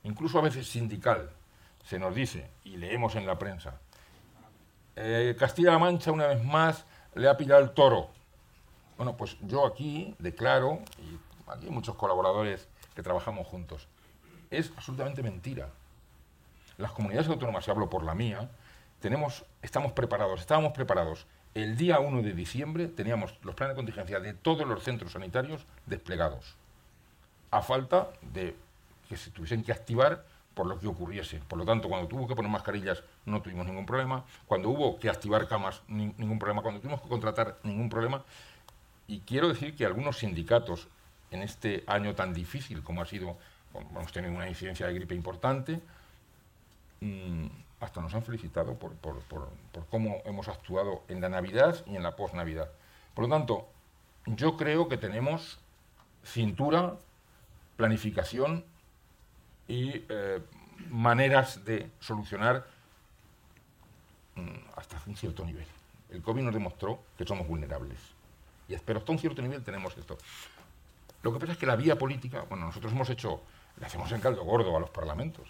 [0.03, 1.29] incluso a veces sindical,
[1.85, 3.75] se nos dice, y leemos en la prensa,
[4.96, 8.09] eh, Castilla-La Mancha una vez más le ha pillado el toro.
[8.96, 13.88] Bueno, pues yo aquí declaro, y aquí hay muchos colaboradores que trabajamos juntos,
[14.51, 15.68] es absolutamente mentira.
[16.79, 18.49] Las comunidades autónomas, y hablo por la mía,
[19.01, 21.27] tenemos, estamos preparados, estábamos preparados.
[21.55, 25.67] El día 1 de diciembre teníamos los planes de contingencia de todos los centros sanitarios
[25.87, 26.55] desplegados,
[27.51, 28.55] a falta de
[29.09, 31.41] que se tuviesen que activar por lo que ocurriese.
[31.49, 35.09] Por lo tanto, cuando tuvo que poner mascarillas no tuvimos ningún problema, cuando hubo que
[35.09, 38.23] activar camas ningún problema, cuando tuvimos que contratar ningún problema.
[39.09, 40.87] Y quiero decir que algunos sindicatos
[41.33, 43.37] en este año tan difícil como ha sido,
[43.75, 45.81] hemos tenido una incidencia de gripe importante,
[47.01, 47.47] mmm,
[47.81, 49.49] hasta nos han felicitado por, por, por,
[49.90, 52.71] cómo hemos actuado en la Navidad y en la post-Navidad.
[53.14, 53.69] Por lo tanto,
[54.27, 55.59] yo creo que tenemos
[56.23, 56.97] cintura,
[57.77, 58.64] planificación
[59.66, 60.40] y eh,
[60.90, 62.66] maneras de solucionar
[64.35, 65.66] mmm, hasta un cierto nivel.
[66.11, 67.99] El COVID nos demostró que somos vulnerables.
[68.69, 70.19] Y, pero hasta un cierto nivel tenemos esto.
[71.23, 73.40] Lo que pasa es que la vía política, bueno, nosotros hemos hecho,
[73.79, 75.49] le hacemos en caldo gordo a los parlamentos.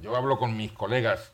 [0.00, 1.32] Yo hablo con mis colegas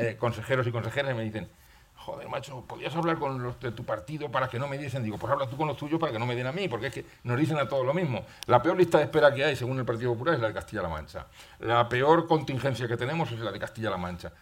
[0.00, 1.48] eh, consejeros y consejeras me dicen,
[1.94, 5.02] joder, macho, ¿podrías hablar con los de tu partido para que no me diesen?
[5.02, 6.86] Digo, pues habla tú con los tuyos para que no me den a mí, porque
[6.86, 8.24] es que nos dicen a todos lo mismo.
[8.46, 10.88] La peor lista de espera que hay, según el Partido Popular, es la de Castilla-La
[10.88, 11.26] Mancha.
[11.60, 14.32] La peor contingencia que tenemos es la de Castilla-La Mancha.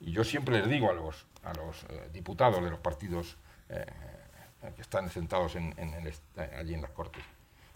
[0.00, 3.36] Y yo siempre les digo a los, a los eh, diputados de los partidos
[3.68, 3.86] eh,
[4.74, 7.22] que están sentados allí en las Cortes,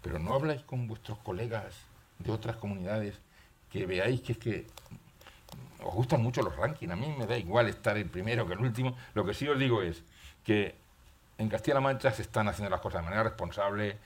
[0.03, 1.75] pero no habláis con vuestros colegas
[2.19, 3.21] de otras comunidades
[3.71, 4.67] que veáis que es que
[5.83, 8.61] os gustan mucho los rankings, a mí me da igual estar el primero que el
[8.61, 8.97] último.
[9.15, 10.03] Lo que sí os digo es
[10.45, 10.75] que
[11.39, 13.97] en Castilla-La Mancha se están haciendo las cosas de manera responsable,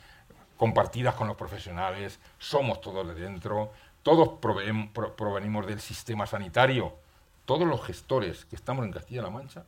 [0.57, 6.95] compartidas con los profesionales, somos todos de dentro, todos provenimos del sistema sanitario,
[7.45, 9.65] todos los gestores que estamos en Castilla-La Mancha,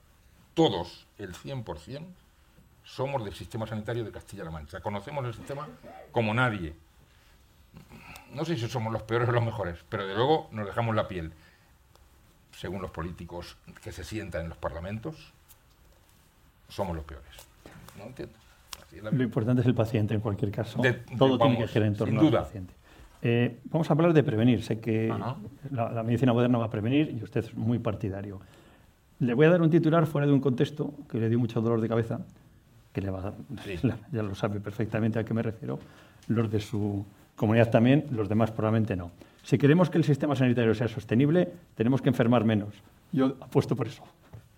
[0.52, 2.06] todos, el 100%,
[2.84, 4.80] somos del sistema sanitario de Castilla-La Mancha.
[4.80, 5.66] Conocemos el sistema
[6.12, 6.74] como nadie.
[8.30, 11.08] No sé si somos los peores o los mejores, pero de luego nos dejamos la
[11.08, 11.32] piel
[12.56, 15.32] según los políticos que se sientan en los parlamentos,
[16.68, 17.30] somos los peores.
[17.98, 18.34] ¿No entiendo?
[19.12, 20.80] Lo importante es el paciente en cualquier caso.
[20.80, 22.74] De, Todo tiene que girar en torno al paciente.
[23.22, 24.62] Eh, vamos a hablar de prevenir.
[24.62, 25.08] Sé que
[25.70, 28.40] la, la, medicina moderna va a prevenir y usted es muy partidario.
[29.18, 31.80] Le voy a dar un titular fuera de un contexto que le dio mucho dolor
[31.80, 32.20] de cabeza,
[32.92, 33.32] que le va a,
[33.64, 33.78] sí.
[34.12, 35.78] ya lo sabe perfectamente a qué me refiero,
[36.28, 39.10] los de su comunidad también, los demás probablemente no.
[39.44, 42.74] Si queremos que el sistema sanitario sea sostenible, tenemos que enfermar menos.
[43.12, 44.02] Yo apuesto por eso,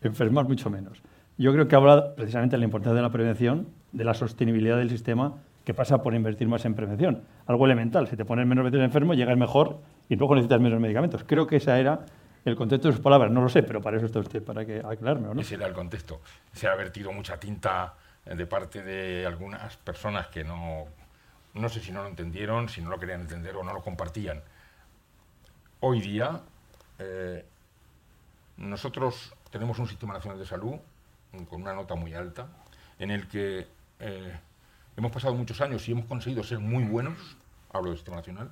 [0.00, 1.02] enfermar mucho menos.
[1.36, 4.88] Yo creo que habla precisamente de la importancia de la prevención, de la sostenibilidad del
[4.88, 7.24] sistema, que pasa por invertir más en prevención.
[7.46, 11.24] Algo elemental, si te pones menos veces enfermo, llegas mejor y luego necesitas menos medicamentos.
[11.26, 12.06] Creo que ese era
[12.44, 13.32] el contexto de sus palabras.
[13.32, 15.40] No lo sé, pero para eso está usted, para que aclararme, ¿o no?
[15.40, 16.20] Ese era el contexto.
[16.52, 17.94] Se ha vertido mucha tinta
[18.24, 20.84] de parte de algunas personas que no,
[21.54, 24.40] no sé si no lo entendieron, si no lo querían entender o no lo compartían
[25.80, 26.40] hoy día
[26.98, 27.44] eh,
[28.56, 30.76] nosotros tenemos un sistema nacional de salud
[31.50, 32.46] con una nota muy alta,
[32.98, 33.66] en el que
[34.00, 34.38] eh,
[34.96, 37.36] hemos pasado muchos años y hemos conseguido ser muy buenos,
[37.72, 38.50] hablo del sistema nacional,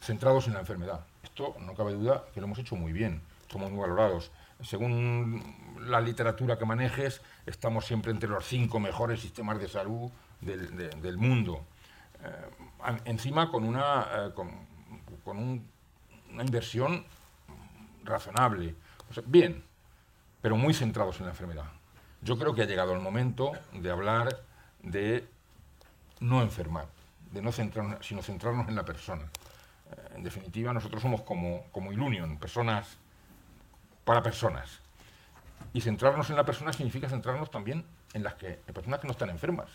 [0.00, 1.06] centrados en la enfermedad.
[1.22, 4.32] Esto no cabe duda que lo hemos hecho muy bien, somos muy valorados.
[4.62, 5.42] Según
[5.80, 10.88] la literatura que manejes, estamos siempre entre los cinco mejores sistemas de salud del, de,
[10.88, 11.64] del mundo.
[12.24, 15.71] Eh, encima con, una, con un
[16.32, 17.04] una inversión
[18.04, 18.74] razonable.
[19.26, 19.62] Bien,
[20.40, 21.66] pero muy centrados en la enfermedad.
[22.22, 24.42] Yo creo que ha llegado el momento de hablar
[24.82, 25.28] de
[26.20, 26.86] no enfermar,
[27.30, 29.24] de no centrarnos, sino centrarnos en la persona.
[29.24, 32.96] Eh, en definitiva, nosotros somos como, como Ilunion, personas
[34.04, 34.80] para personas.
[35.72, 39.12] Y centrarnos en la persona significa centrarnos también en las que, en personas que no
[39.12, 39.68] están enfermas,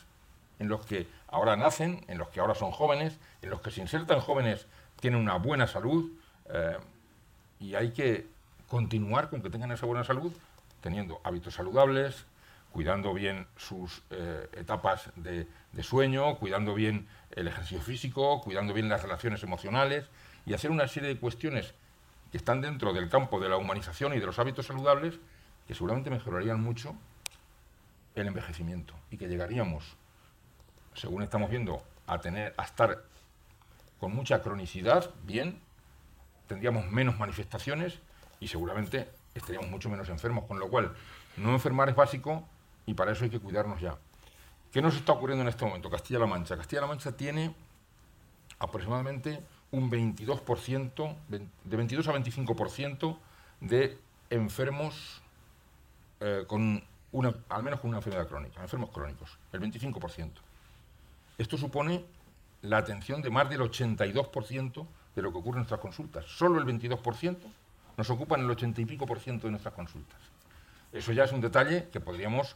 [0.59, 3.87] en los que ahora nacen, en los que ahora son jóvenes, en los que sin
[3.87, 4.67] ser tan jóvenes
[4.99, 6.11] tienen una buena salud,
[6.49, 6.77] eh,
[7.59, 8.27] y hay que
[8.67, 10.31] continuar con que tengan esa buena salud,
[10.81, 12.25] teniendo hábitos saludables,
[12.71, 15.47] cuidando bien sus eh, etapas de,
[15.81, 20.05] sueño, cuidando bien el ejercicio físico, cuidando bien las relaciones emocionales
[20.45, 21.73] y hacer una serie de cuestiones
[22.31, 25.19] que están dentro del campo de la humanización y de los hábitos saludables
[25.67, 26.95] que seguramente mejorarían mucho
[28.15, 29.95] el envejecimiento y que llegaríamos,
[30.93, 33.03] según estamos viendo, a tener a estar
[33.99, 35.59] con mucha cronicidad, bien,
[36.47, 37.99] tendríamos menos manifestaciones
[38.39, 40.93] y seguramente estaríamos mucho menos enfermos, con lo cual
[41.37, 42.43] no enfermar es básico
[42.85, 43.97] y para eso hay que cuidarnos ya.
[44.71, 45.89] ¿Qué nos está ocurriendo en este momento?
[45.89, 46.57] Castilla-La Mancha.
[46.57, 47.53] Castilla-La Mancha tiene
[48.59, 53.17] aproximadamente un 22%, de 22 a 25%
[53.61, 53.97] de
[54.29, 55.21] enfermos
[56.19, 60.31] eh, con una, al menos con una enfermedad crónica, enfermos crónicos, el 25%.
[61.37, 62.03] Esto supone
[62.61, 64.85] la atención de más del 82%
[65.17, 66.25] de lo que ocurre en nuestras consultas.
[66.27, 67.37] Solo el 22%
[67.97, 70.19] nos ocupan el 80 y pico por ciento de nuestras consultas.
[70.93, 72.55] Eso ya es un detalle que podríamos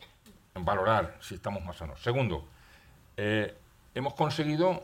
[0.54, 2.02] valorar si estamos más sanos.
[2.04, 2.46] Segundo,
[3.18, 3.58] eh,
[3.96, 4.84] hemos conseguido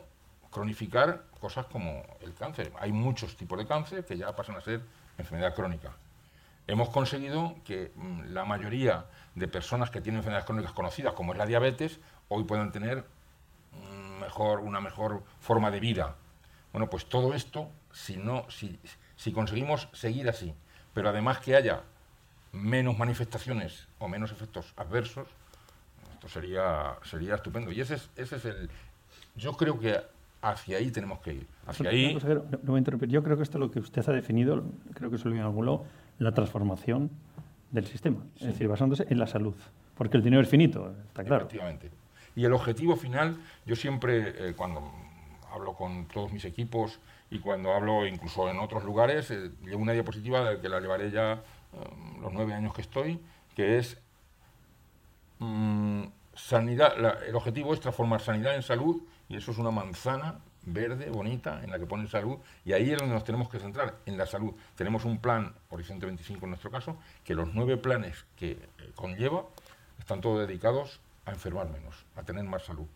[0.50, 2.72] cronificar cosas como el cáncer.
[2.80, 4.82] Hay muchos tipos de cáncer que ya pasan a ser
[5.16, 5.92] enfermedad crónica.
[6.66, 11.38] Hemos conseguido que mm, la mayoría de personas que tienen enfermedades crónicas conocidas, como es
[11.38, 13.04] la diabetes, hoy puedan tener
[14.20, 16.16] mejor, una mejor forma de vida.
[16.72, 18.78] Bueno, pues todo esto, si, no, si,
[19.16, 20.54] si conseguimos seguir así,
[20.94, 21.82] pero además que haya
[22.52, 25.28] menos manifestaciones o menos efectos adversos,
[26.12, 27.70] esto sería, sería estupendo.
[27.72, 28.70] Y ese es, ese es el...
[29.36, 29.96] Yo creo que
[30.42, 31.46] hacia ahí tenemos que ir.
[31.66, 32.14] Hacia ahí...
[32.14, 33.08] No, voy a interrumpir.
[33.08, 35.42] Yo creo que esto es lo que usted ha definido, creo que se lo en
[35.42, 35.82] algún
[36.18, 37.10] la transformación
[37.70, 38.24] del sistema.
[38.36, 39.54] Es decir, basándose en la salud.
[39.94, 41.44] Porque el dinero es finito, está claro.
[41.44, 41.90] Efectivamente.
[42.34, 44.92] Y el objetivo final, yo siempre, eh, cuando
[45.52, 49.92] hablo con todos mis equipos y cuando hablo incluso en otros lugares, eh, llevo una
[49.92, 51.40] diapositiva de que la llevaré ya eh,
[52.20, 53.20] los nueve años que estoy,
[53.54, 53.98] que es
[55.38, 56.94] mm, sanidad,
[57.26, 60.40] el objetivo es transformar sanidad en salud y eso es una manzana
[60.72, 63.96] verde, bonita, en la que pone salud, y ahí es donde nos tenemos que centrar,
[64.06, 64.54] en la salud.
[64.74, 68.58] Tenemos un plan, Horizonte 25 en nuestro caso, que los nueve planes que
[68.94, 69.44] conlleva
[69.98, 72.86] están todos dedicados a enfermar menos, a tener más salud.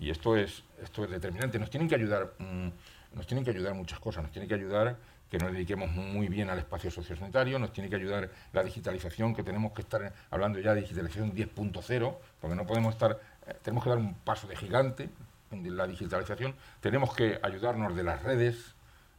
[0.00, 1.58] Y esto es, esto es determinante.
[1.58, 2.68] Nos tienen que ayudar, mm,
[3.14, 4.22] nos tienen que ayudar muchas cosas.
[4.22, 4.96] Nos tiene que ayudar
[5.30, 9.44] que nos dediquemos muy bien al espacio sociosanitario, nos tiene que ayudar la digitalización, que
[9.44, 13.90] tenemos que estar hablando ya de digitalización 10.0, porque no podemos estar, eh, tenemos que
[13.90, 15.08] dar un paso de gigante
[15.52, 18.74] en la digitalización, tenemos que ayudarnos de las redes,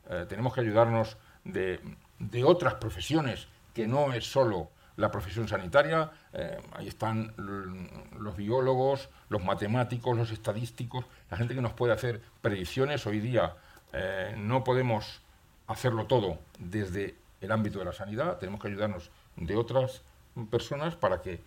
[0.10, 1.16] eh, tenemos que ayudarnos
[1.46, 1.80] de,
[2.20, 9.10] de otras profesiones, que no es solo la profesión sanitaria, eh, ahí están los biólogos,
[9.30, 13.06] los matemáticos, los estadísticos, la gente que nos puede hacer predicciones.
[13.06, 13.54] Hoy día
[13.94, 15.22] eh, no podemos
[15.68, 20.04] hacerlo todo desde el ámbito de la sanidad, tenemos que ayudarnos de otras
[20.50, 21.42] personas para que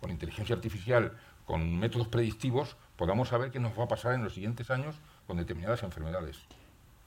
[0.00, 1.12] con inteligencia artificial,
[1.44, 5.36] con métodos predictivos, podamos saber qué nos va a pasar en los siguientes años con
[5.36, 6.38] determinadas enfermedades.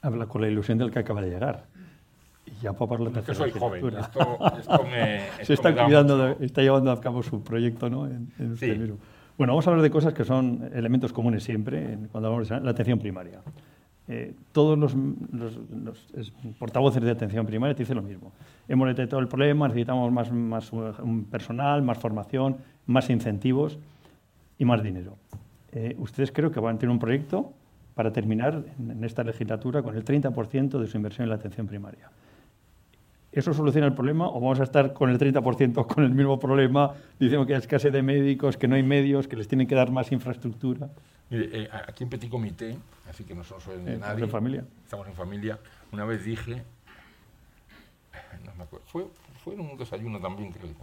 [0.02, 1.66] Habla con la ilusión del que acaba de llegar.
[2.62, 3.86] Ya para la tercera soy joven.
[3.98, 8.08] Esto, esto me, Se está, cuidando está llevando a cabo su proyecto ¿no?
[8.08, 8.98] en, en
[9.38, 12.72] Bueno, vamos a hablar de cosas que son elementos comunes siempre cuando hablamos de la
[12.72, 13.42] atención primaria.
[14.10, 18.32] Eh, todos los, los, portavoces de atención primaria te dicen lo mismo.
[18.68, 20.72] Hemos detectado el problema, necesitamos más, más
[21.30, 23.78] personal, más formación, más incentivos
[24.58, 25.18] y más dinero.
[25.74, 27.52] Eh, ustedes creo que van a tener un proyecto
[27.96, 32.10] para terminar en esta legislatura con el 30% de su inversión en la atención primaria.
[33.38, 36.96] ¿Eso soluciona el problema o vamos a estar con el 30% con el mismo problema,
[37.20, 39.92] diciendo que hay escasez de médicos, que no hay medios, que les tienen que dar
[39.92, 40.90] más infraestructura?
[41.30, 42.76] Mire, eh, aquí en Petit Comité,
[43.08, 44.66] así que no somos de eh, nadie, en familia.
[44.84, 45.60] estamos en familia,
[45.92, 46.64] una vez dije,
[48.44, 49.06] no me acuerdo, fue,
[49.44, 50.66] fue en un desayuno también, creo.
[50.66, 50.76] En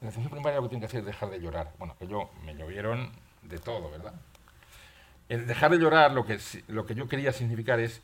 [0.00, 1.70] la atención primaria lo que tiene que hacer es dejar de llorar.
[1.78, 3.10] Bueno, que yo me llovieron
[3.42, 4.14] de todo, ¿verdad?
[5.28, 6.36] El dejar de llorar lo que,
[6.66, 8.02] lo que yo quería significar es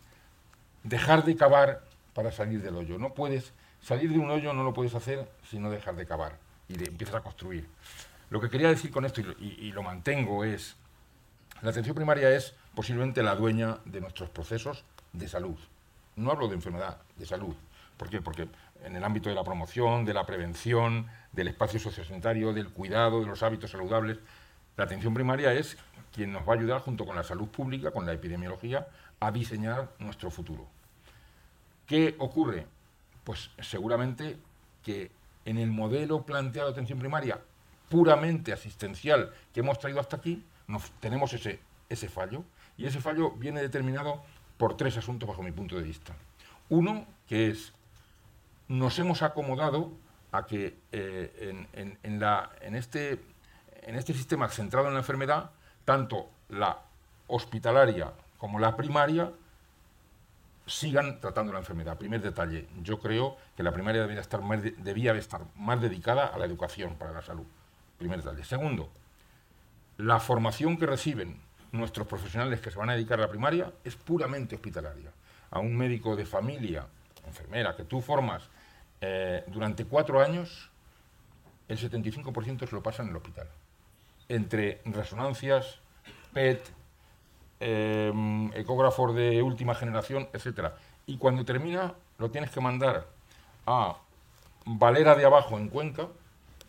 [0.85, 1.83] dejar de cavar
[2.15, 2.97] para salir del hoyo.
[2.97, 6.39] No puedes Salir de un hoyo no lo puedes hacer si no dejar de cavar
[6.69, 7.69] y de, empiezas a construir.
[8.31, 10.77] Lo que quería decir con esto, y, lo mantengo, es,
[11.63, 15.57] la atención primaria es posiblemente la dueña de nuestros procesos de salud.
[16.17, 17.55] No hablo de enfermedad, de salud.
[17.97, 18.21] ¿Por qué?
[18.21, 18.49] Porque
[18.85, 23.27] en el ámbito de la promoción, de la prevención, del espacio sociosanitario, del cuidado, de
[23.27, 24.19] los hábitos saludables,
[24.77, 25.79] la atención primaria es
[26.13, 28.87] quien nos va a ayudar junto con la salud pública, con la epidemiología,
[29.21, 30.67] a diseñar nuestro futuro.
[31.87, 32.67] ¿Qué ocurre?
[33.29, 34.39] Pues seguramente
[34.83, 35.11] que
[35.45, 37.39] en el modelo planteado de atención primaria
[37.91, 40.43] puramente asistencial que hemos traído hasta aquí,
[40.99, 41.61] tenemos ese,
[41.91, 42.43] ese fallo.
[42.79, 44.23] Y ese fallo viene determinado
[44.57, 46.15] por tres asuntos bajo mi punto de vista.
[46.71, 47.75] Uno, que es,
[48.67, 49.93] nos hemos acomodado
[50.33, 53.21] a que eh, en, en, este,
[53.83, 55.51] en este sistema centrado en la enfermedad,
[55.85, 56.79] tanto la
[57.27, 59.31] hospitalaria como la primaria
[60.69, 61.99] sigan tratando la enfermedad.
[61.99, 66.45] Primer detalle, yo creo que la primaria debía estar más, estar más dedicada a la
[66.45, 67.47] educación para la salud.
[67.99, 68.45] Primer detalle.
[68.45, 68.91] Segundo,
[69.97, 71.41] la formación que reciben
[71.73, 75.11] nuestros profesionales que se van a dedicar a la primaria es puramente hospitalaria.
[75.51, 76.87] A un médico de familia,
[77.27, 78.49] enfermera, que tú formas
[79.01, 80.71] eh, durante cuatro años,
[81.69, 83.49] el 75% se lo pasa en el hospital.
[84.29, 85.81] Entre resonancias,
[86.33, 86.78] PET,
[87.61, 90.77] eh, ecógrafos de última generación, etcétera.
[91.07, 93.07] Y cuando termina, lo tienes que mandar
[93.67, 93.97] a
[94.65, 96.09] Valera de Abajo en Cuenca,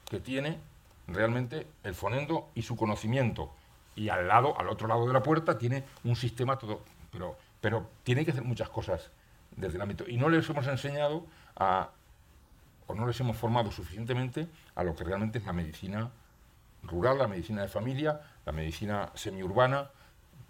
[0.09, 0.59] que tiene
[1.07, 3.51] realmente el fonendo y su conocimiento.
[3.95, 6.81] Y al lado, al otro lado de la puerta, tiene un sistema todo.
[7.11, 9.11] Pero, pero tiene que hacer muchas cosas
[9.55, 10.05] desde el ámbito.
[10.07, 11.25] Y no les hemos enseñado
[11.57, 11.89] a,
[12.87, 16.09] o no les hemos formado suficientemente a lo que realmente es la medicina
[16.83, 19.89] rural, la medicina de familia, la medicina semiurbana,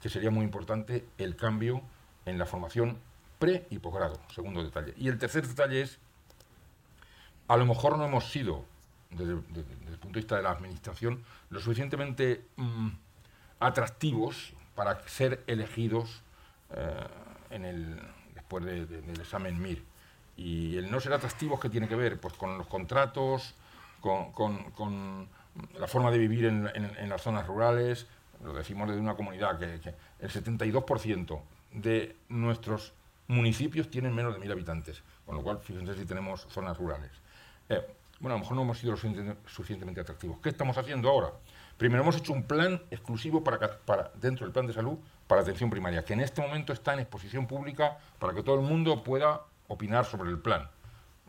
[0.02, 1.82] que sería muy importante el cambio
[2.26, 2.98] en la formación
[3.38, 4.94] pre y posgrado, segundo detalle.
[4.98, 6.00] Y el tercer detalle es,
[7.48, 8.66] a lo mejor no hemos sido,
[9.12, 12.90] desde, el punto de vista de la administración, lo suficientemente mm,
[13.60, 16.22] atractivos para ser elegidos
[16.72, 17.08] eh,
[17.50, 18.00] en el,
[18.36, 19.84] después del examen MIR.
[20.38, 22.20] Y el no ser atractivos, ¿qué tiene que ver?
[22.20, 23.56] Pues con los contratos,
[24.00, 25.28] con,
[25.78, 28.08] la forma de vivir en las zonas rurales,
[28.44, 31.42] lo decimos desde una comunidad, que, el 72%
[31.74, 32.94] de nuestros
[33.28, 37.12] municipios tienen menos de mil habitantes, con lo cual fíjense si tenemos zonas rurales.
[37.70, 37.86] Eh,
[38.20, 38.98] bueno, a lo mejor no hemos sido lo
[39.46, 40.40] suficientemente atractivos.
[40.42, 41.32] ¿Qué estamos haciendo ahora?
[41.78, 44.98] Primero hemos hecho un plan exclusivo para, dentro del plan de salud
[45.28, 48.66] para atención primaria, que en este momento está en exposición pública para que todo el
[48.66, 50.70] mundo pueda opinar sobre el plan.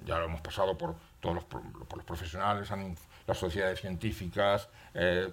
[0.04, 1.62] Ya lo hemos pasado por todos los, por
[1.96, 2.96] los profesionales, han
[3.30, 5.32] las sociedades científicas, eh,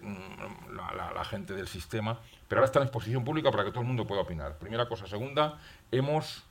[0.71, 4.05] la, gente del sistema, pero ahora está en exposición pública para que todo el mundo
[4.05, 4.55] pueda opinar.
[4.57, 5.07] Primera cosa.
[5.07, 5.57] Segunda,
[5.91, 6.43] hemos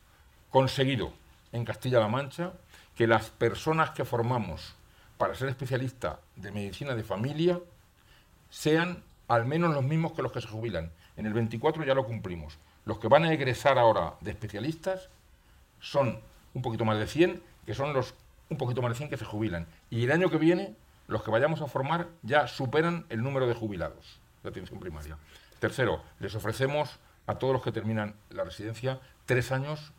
[0.51, 1.13] conseguido
[1.53, 2.53] en Castilla-La Mancha
[2.97, 4.75] que las personas que formamos
[5.19, 7.61] para ser especialista de medicina de familia
[8.51, 10.91] sean al menos los mismos que los que se jubilan.
[11.17, 12.59] En el 24 ya lo cumplimos.
[12.85, 15.11] Los que van a egresar ahora de especialistas
[15.79, 16.19] son
[16.55, 18.15] un poquito más de 100, que son los
[18.49, 19.67] un poquito más de 100 que se jubilan.
[19.91, 20.75] Y el año que viene
[21.09, 25.19] los que vayamos a formar ya superan el número de jubilados de atención primaria.
[25.59, 29.93] Tercero, les ofrecemos a todos los que terminan la residencia tres años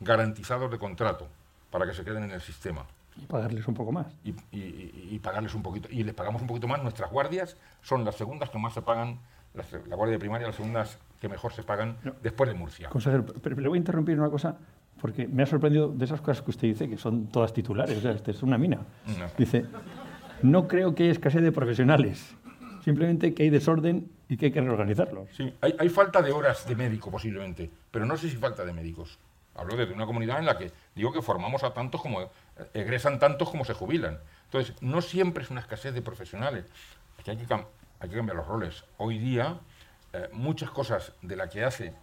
[0.00, 1.28] garantizados de contrato
[1.70, 2.86] para que se queden en el sistema.
[3.16, 4.06] Y pagarles un poco más.
[4.24, 5.88] Y, pagarles un poquito.
[5.90, 6.82] Y les pagamos un poquito más.
[6.82, 9.18] Nuestras guardias son las segundas que más se pagan,
[9.54, 12.88] la guardia de primaria, las segundas que mejor se pagan después de Murcia.
[12.88, 14.56] Consejero, pero le voy a interrumpir una cosa,
[15.00, 17.98] porque me ha sorprendido de esas cosas que usted dice, que son todas titulares.
[17.98, 18.78] O sea, este es una mina.
[19.36, 19.66] Dice,
[20.42, 22.34] no creo que haya escasez de profesionales,
[22.84, 25.28] simplemente que hay desorden y que hay que reorganizarlos.
[25.36, 29.18] Sí, hay, falta de horas de médico posiblemente, pero no sé si falta de médicos.
[29.54, 32.30] Hablo de una comunidad en la que digo que formamos a tantos como
[32.72, 34.18] egresan tantos como se jubilan.
[34.44, 36.64] Entonces, no siempre es una escasez de profesionales.
[37.26, 37.46] hay que,
[38.16, 38.84] cambiar los roles.
[38.96, 39.58] Hoy día,
[40.12, 41.94] eh, muchas cosas de las que hace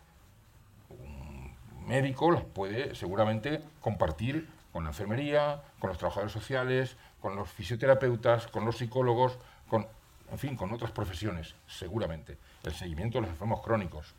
[0.90, 1.56] un
[1.88, 8.48] médico las puede seguramente compartir con la enfermería, con los trabajadores sociales, con los fisioterapeutas,
[8.48, 9.88] con los psicólogos, con,
[10.32, 12.38] en fin, con otras profesiones, seguramente.
[12.64, 14.14] El seguimiento de los enfermos crónicos,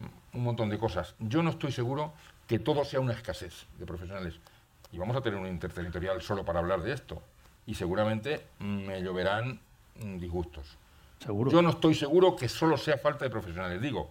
[0.00, 1.14] mm, un montón de cosas.
[1.18, 2.12] Yo no estoy seguro
[2.46, 4.34] que todo sea una escasez de profesionales.
[4.92, 7.22] Y vamos a tener un interterritorial solo para hablar de esto.
[7.66, 9.60] Y seguramente me lloverán
[9.96, 10.76] mm, disgustos.
[11.18, 11.50] ¿Seguro?
[11.50, 13.80] Yo no estoy seguro que solo sea falta de profesionales.
[13.80, 14.10] Digo,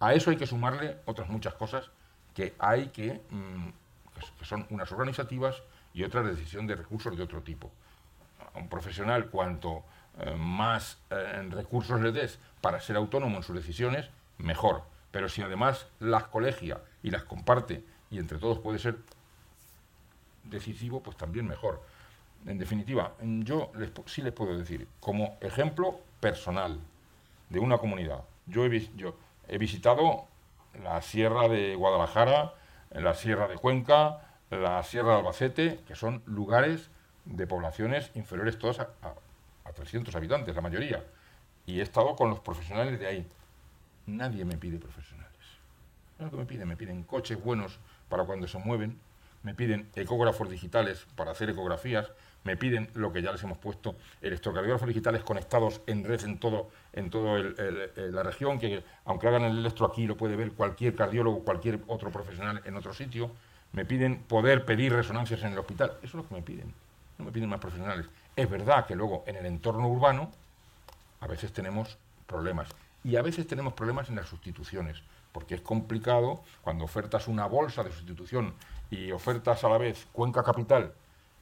[0.00, 1.90] a eso hay que sumarle otras muchas cosas
[2.34, 3.68] que hay que, mm,
[4.38, 7.70] que son unas organizativas, y otra decisión de recursos de otro tipo.
[8.54, 9.84] A un profesional, cuanto
[10.18, 14.82] eh, más eh, recursos le des para ser autónomo en sus decisiones, mejor.
[15.10, 18.98] Pero si además las colegia y las comparte y entre todos puede ser
[20.44, 21.82] decisivo, pues también mejor.
[22.46, 23.70] En definitiva, yo
[24.06, 26.78] sí les puedo decir, como ejemplo personal
[27.50, 29.14] de una comunidad, yo he, yo
[29.48, 30.26] he visitado
[30.82, 32.54] la Sierra de Guadalajara,
[32.90, 36.90] la Sierra de Cuenca, la Sierra de Albacete, que son lugares
[37.24, 38.88] de poblaciones inferiores todos a,
[39.74, 41.04] 300 habitantes, la mayoría.
[41.64, 43.26] Y he estado con los profesionales de ahí.
[44.06, 45.30] Nadie me pide profesionales.
[46.18, 46.66] lo que me piden?
[46.66, 47.78] Me piden coches buenos
[48.08, 48.98] para cuando se mueven,
[49.44, 52.10] me piden ecógrafos digitales para hacer ecografías,
[52.42, 56.70] me piden lo que ya les hemos puesto, electrocardiógrafos digitales conectados en red en todo,
[56.92, 61.44] en toda la región, que aunque hagan el electro aquí lo puede ver cualquier cardiólogo,
[61.44, 63.30] cualquier otro profesional en otro sitio
[63.72, 65.92] me piden poder pedir resonancias en el hospital.
[66.02, 66.72] Eso es lo que me piden.
[67.18, 68.06] No me piden más profesionales.
[68.36, 70.30] Es verdad que luego en el entorno urbano
[71.20, 72.68] a veces tenemos problemas.
[73.04, 75.02] Y a veces tenemos problemas en las sustituciones,
[75.32, 78.54] porque es complicado cuando ofertas una bolsa de sustitución
[78.90, 80.92] y ofertas a la vez Cuenca Capital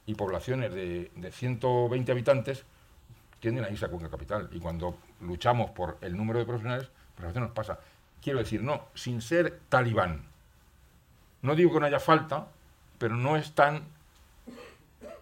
[0.05, 2.63] y poblaciones de, de 120 habitantes,
[3.39, 4.49] tienden a irse a Cuenca Capital.
[4.51, 7.79] Y cuando luchamos por el número de profesionales, pues a veces nos pasa.
[8.21, 10.28] Quiero decir, no, sin ser talibán.
[11.41, 12.47] No digo que no haya falta,
[12.97, 13.83] pero no es tan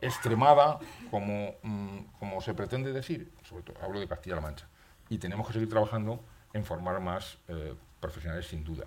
[0.01, 0.79] extremada
[1.11, 3.31] como, mm, como se pretende decir.
[3.43, 4.67] Sobre todo hablo de Castilla-La Mancha.
[5.09, 6.19] Y tenemos que seguir trabajando
[6.53, 8.85] en formar más eh, profesionales, sin duda.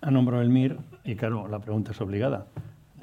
[0.00, 2.46] Ha nombrado el MIR y, claro, la pregunta es obligada.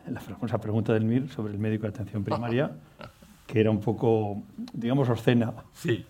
[0.07, 2.71] La famosa pregunta del MIR sobre el médico de atención primaria,
[3.47, 4.43] que era un poco,
[4.73, 5.53] digamos, obscena.
[5.73, 6.05] Sí.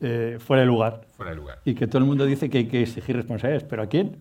[0.00, 1.06] Eh, fuera de lugar.
[1.16, 1.58] Fuera de lugar.
[1.64, 3.68] Y que todo el mundo dice que hay que exigir responsabilidades.
[3.68, 4.16] ¿Pero a quién?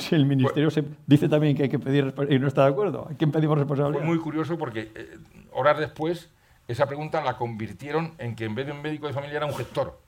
[0.08, 3.08] Si el Ministerio se dice también que hay que pedir y no está de acuerdo,
[3.10, 4.06] ¿a quién pedimos responsabilidades?
[4.06, 5.18] Fue muy curioso porque eh,
[5.52, 6.30] horas después
[6.68, 9.54] esa pregunta la convirtieron en que en vez de un médico de familia era un
[9.54, 9.98] gestor.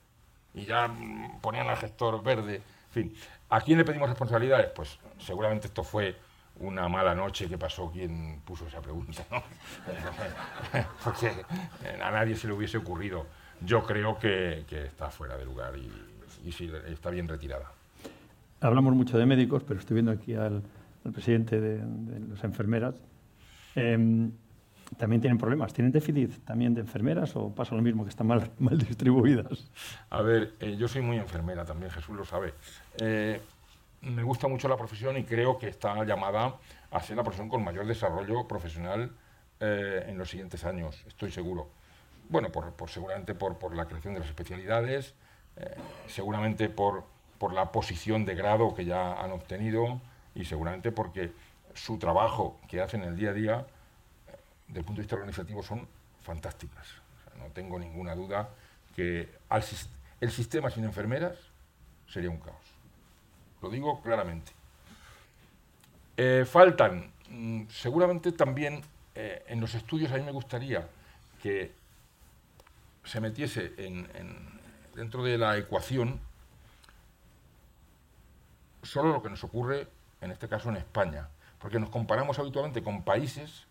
[0.53, 2.55] Y ya mm, ponían al gestor verde.
[2.55, 3.15] En fin,
[3.49, 4.67] ¿a quién le pedimos responsabilidades?
[4.75, 6.15] Pues seguramente esto fue
[6.59, 9.43] una mala noche que pasó quien puso esa pregunta, ¿no?
[11.03, 11.31] Porque
[12.01, 13.25] a nadie se le hubiese ocurrido.
[13.61, 15.91] Yo creo que, que está fuera de lugar y,
[16.47, 17.71] y sí, está bien retirada.
[18.63, 20.63] Hablamos mucho de médicos, pero estoy viendo aquí al,
[21.11, 21.83] presidente de,
[22.29, 22.95] las enfermeras.
[23.75, 24.29] Eh,
[24.97, 25.73] también tienen problemas.
[25.73, 29.69] ¿Tienen déficit también de enfermeras o pasa lo mismo que están mal, mal distribuidas?
[30.09, 32.53] A ver, eh, yo soy muy enfermera también, Jesús lo sabe.
[32.97, 33.41] Eh,
[34.01, 36.55] me gusta mucho la profesión y creo que está llamada
[36.91, 39.11] a ser la profesión con mayor desarrollo profesional
[39.59, 41.69] eh, en los siguientes años, estoy seguro.
[42.29, 45.13] Bueno, por, por seguramente por, por, la creación de las especialidades,
[46.07, 47.03] seguramente por,
[47.43, 49.99] por la posición de grado que ya han obtenido
[50.33, 51.33] y seguramente porque
[51.73, 53.67] su trabajo que hacen en el día a día,
[54.65, 55.85] desde el punto de vista organizativo, son
[56.21, 56.87] fantásticas.
[57.37, 58.47] No tengo ninguna duda
[58.95, 59.29] que
[60.21, 61.35] el sistema sin enfermeras
[62.07, 62.63] sería un caos.
[63.61, 64.53] Lo digo claramente.
[66.15, 68.81] Eh, faltan, mmm, seguramente también
[69.15, 70.87] eh, en los estudios a mí me gustaría
[71.41, 71.73] que
[73.03, 74.61] se metiese en, en,
[74.95, 76.21] dentro de la ecuación
[78.83, 79.87] solo lo que nos ocurre,
[80.21, 81.27] en este caso en España,
[81.59, 83.65] porque nos comparamos habitualmente con países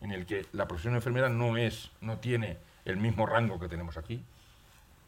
[0.00, 3.68] en el que la profesión de enfermera no es, no tiene el mismo rango que
[3.68, 4.24] tenemos aquí,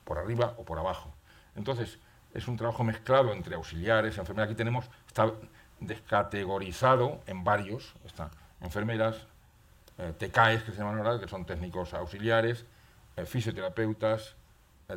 [0.05, 1.13] por arriba o por abajo.
[1.57, 1.99] Entonces,
[2.33, 4.49] es un trabajo mezclado entre auxiliares, enfermeras.
[4.49, 5.33] Aquí tenemos, está
[5.81, 8.31] descategorizado en varios, están
[8.61, 9.27] enfermeras,
[9.99, 12.65] eh, que se llaman ahora, que son técnicos auxiliares,
[13.17, 14.35] eh, fisioterapeutas,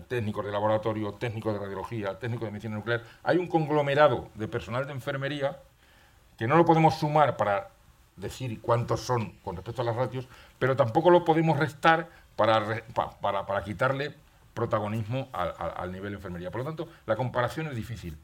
[0.08, 3.04] técnicos de laboratorio, técnicos de radiología, técnicos de medicina nuclear.
[3.24, 5.60] Hay un conglomerado de personal de enfermería
[6.38, 7.70] que no lo podemos sumar para
[8.16, 10.28] decir cuántos son con respecto a las ratios,
[10.60, 12.84] pero tampoco lo podemos restar para,
[13.22, 14.14] para, para quitarle
[14.54, 16.52] protagonismo al, al, nivel de enfermería.
[16.52, 18.18] Por lo tanto, la comparación es difícil.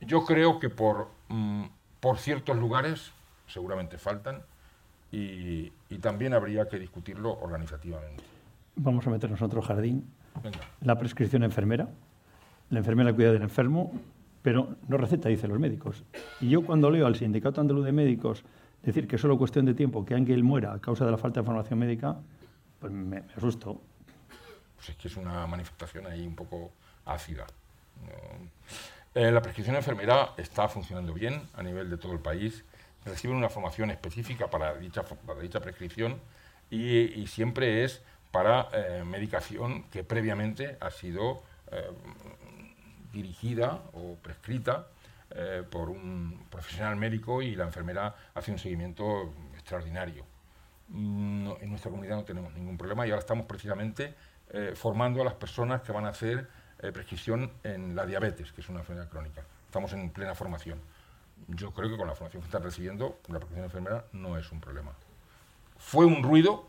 [0.00, 1.64] Yo creo que por, mm,
[2.00, 3.12] por ciertos lugares
[3.46, 4.42] seguramente faltan
[5.10, 8.24] y, y, también habría que discutirlo organizativamente.
[8.76, 10.10] Vamos a meternos en otro jardín.
[10.42, 10.60] Venga.
[10.80, 11.88] La prescripción enfermera.
[12.70, 13.92] La enfermera cuida del enfermo,
[14.40, 16.04] pero no receta, dicen los médicos.
[16.40, 18.44] Y yo cuando leo al Sindicato Andaluz de Médicos
[18.82, 21.40] decir que es solo cuestión de tiempo que alguien muera a causa de la falta
[21.40, 22.16] de formación médica,
[22.80, 23.80] pues me, me asusto
[24.82, 26.72] pues es que es una manifestación ahí un poco
[27.04, 27.46] ácida.
[29.14, 32.64] Eh, la prescripción enfermera está funcionando bien a nivel de todo el país.
[33.04, 36.18] Reciben una formación específica para dicha, para dicha prescripción
[36.68, 38.02] y, y, siempre es
[38.32, 41.90] para eh, medicación que previamente ha sido eh,
[43.12, 44.88] dirigida o prescrita
[45.34, 50.24] eh, por un profesional médico y la enfermera hace un seguimiento extraordinario.
[50.88, 54.14] No, en nuestra comunidad no tenemos ningún problema y ahora estamos precisamente
[54.50, 56.48] eh, formando a las personas que van a hacer
[56.80, 59.42] eh, prescripción en la diabetes, que es una enfermedad crónica.
[59.64, 60.78] Estamos en plena formación.
[61.48, 64.60] Yo creo que con la formación que están recibiendo, la prescripción enfermera no es un
[64.60, 64.92] problema.
[65.78, 66.68] Fue un ruido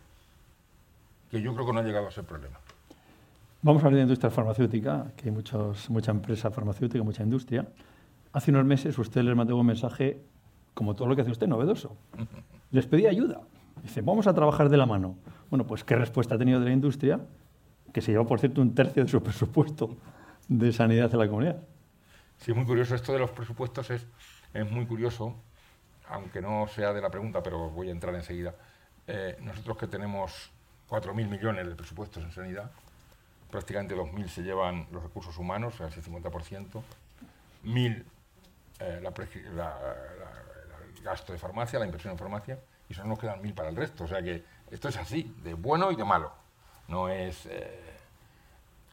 [1.34, 2.60] que yo creo que no ha llegado a ser problema.
[3.64, 7.66] Vamos a hablar de industria farmacéutica, que hay muchos, mucha empresa farmacéutica, mucha industria.
[8.34, 10.22] Hace unos meses usted les mandó un mensaje,
[10.76, 11.98] como todo lo que hace usted, novedoso.
[12.70, 13.42] Les pedí ayuda.
[13.82, 15.16] Dice, vamos a trabajar de la mano.
[15.50, 17.20] Bueno, pues ¿qué respuesta ha tenido de la industria?
[17.92, 19.98] que se lleva, por cierto, un tercio de su presupuesto
[20.48, 21.58] de sanidad de la comunidad.
[22.38, 22.94] Sí, es muy curioso.
[22.96, 24.06] Esto de los presupuestos es,
[24.54, 25.36] es muy curioso,
[26.10, 28.56] aunque no sea de la pregunta, pero voy a entrar enseguida.
[29.08, 30.53] Eh, nosotros que tenemos
[30.94, 32.70] 4.000 millones de presupuestos en sanidad,
[33.50, 36.84] prácticamente 2.000 se llevan los recursos humanos, o sea, el 50%,
[37.66, 38.04] 1.000
[38.80, 39.04] eh, el
[41.04, 44.04] gasto de farmacia, la inversión en farmacia, y solo nos quedan 1.000 para el resto.
[44.04, 46.32] O sea que esto es así, de bueno y de malo
[46.88, 47.48] no es...
[47.48, 47.80] Eh,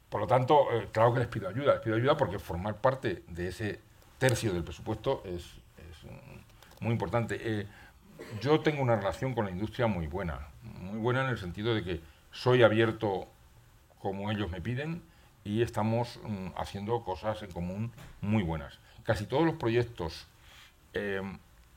[0.09, 3.25] por lo tanto, eh, claro que les pido ayuda, les pido ayuda porque formar parte
[3.29, 3.79] de ese
[4.19, 5.45] tercio del presupuesto es,
[6.05, 7.67] mm, muy importante.
[8.41, 11.83] Yo tengo una relación con la industria muy buena, muy buena en el sentido de
[11.83, 12.01] que
[12.33, 13.29] soy abierto
[14.01, 15.03] como ellos me piden
[15.45, 18.79] y estamos mm, haciendo cosas en común muy buenas.
[19.05, 20.27] Casi todos los proyectos
[20.93, 21.23] eh,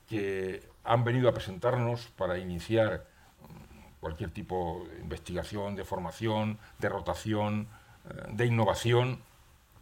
[0.08, 3.06] que han venido a presentarnos para iniciar
[3.40, 7.68] mm, cualquier tipo de investigación, de formación, de rotación,
[8.08, 9.20] eh, de innovación,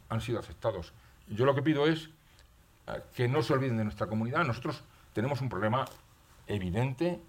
[0.09, 0.93] han sido aceptados.
[1.29, 2.11] Yo lo que pido es
[2.87, 4.45] eh, que no se olviden de nuestra comunidad.
[4.45, 4.83] Nosotros
[5.13, 5.85] tenemos un problema
[6.55, 7.21] evidente,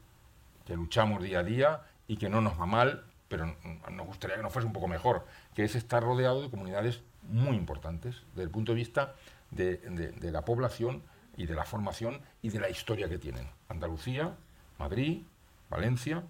[0.65, 3.55] que luchamos día a día y que no nos va mal, pero
[3.91, 7.55] nos gustaría que nos fuese un poco mejor, que es estar rodeado de comunidades muy
[7.55, 9.15] importantes desde el punto de vista
[9.51, 11.03] de, la población
[11.37, 13.47] y de la formación y de la historia que tienen.
[13.69, 14.35] Andalucía,
[14.77, 15.23] Madrid,
[15.69, 16.23] Valencia,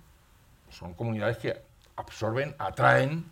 [0.69, 1.61] son comunidades que
[1.95, 3.25] absorben, atraen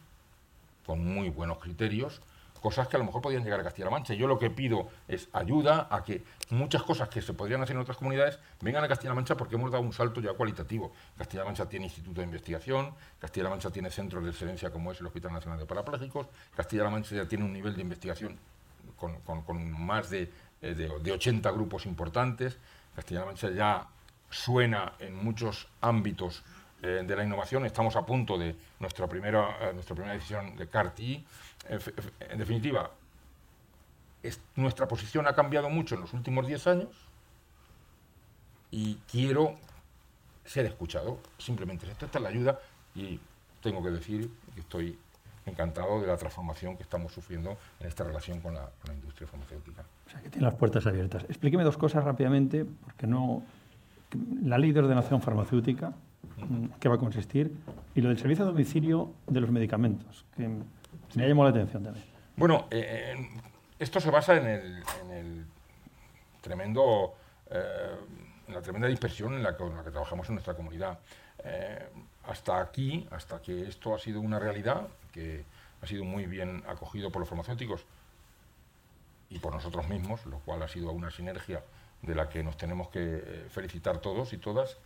[0.86, 2.22] con muy buenos criterios
[2.62, 4.14] cosas que a lo mejor podrían llegar a Castilla-La Mancha.
[4.14, 7.82] Yo lo que pido es ayuda a que muchas cosas que se podrían hacer en
[7.82, 10.92] otras comunidades vengan a Castilla-La Mancha porque hemos dado un salto ya cualitativo.
[11.18, 15.08] Castilla-La Mancha tiene instituto de investigación, Castilla-La Mancha tiene centros de excelencia como es el
[15.08, 18.38] Hospital Nacional de Parapléjicos, Castilla-La Mancha ya tiene un nivel de investigación
[18.96, 20.32] con, más de,
[20.62, 22.58] eh, de, 80 grupos importantes,
[22.96, 23.88] Castilla-La Mancha ya
[24.30, 26.44] suena en muchos ámbitos
[26.84, 27.64] eh, de la innovación.
[27.66, 31.24] Estamos a punto de nuestra primera, eh, nuestra primera decisión de CARTI.
[31.72, 32.92] En definitiva,
[34.56, 36.90] nuestra posición ha cambiado mucho en los últimos 10 años
[38.70, 39.56] y quiero
[40.44, 41.18] ser escuchado.
[41.38, 42.60] Simplemente esta es la ayuda
[42.94, 43.20] y
[43.62, 44.98] tengo que decir que estoy
[45.46, 49.28] encantado de la transformación que estamos sufriendo en esta relación con la, con la industria
[49.28, 49.84] farmacéutica.
[50.08, 51.24] O sea, que tiene las puertas abiertas.
[51.24, 53.44] Explíqueme dos cosas rápidamente, porque no...
[54.44, 55.94] La ley de ordenación farmacéutica,
[56.82, 57.56] qué va a consistir,
[57.96, 60.50] y lo del servicio a domicilio de los medicamentos, que
[61.16, 62.06] me llamado la atención también.
[62.36, 63.30] Bueno, eh, eh,
[63.80, 65.46] esto se basa en el,
[66.42, 67.14] tremendo,
[67.50, 67.96] eh,
[68.48, 71.00] la tremenda dispersión en la, que, trabajamos en nuestra comunidad.
[72.28, 75.44] hasta aquí, hasta que esto ha sido una realidad, que
[75.82, 77.86] ha sido muy bien acogido por los farmacéuticos
[79.30, 81.64] y por nosotros mismos, lo cual ha sido una sinergia
[82.02, 84.78] de la que nos tenemos que felicitar todos y todas,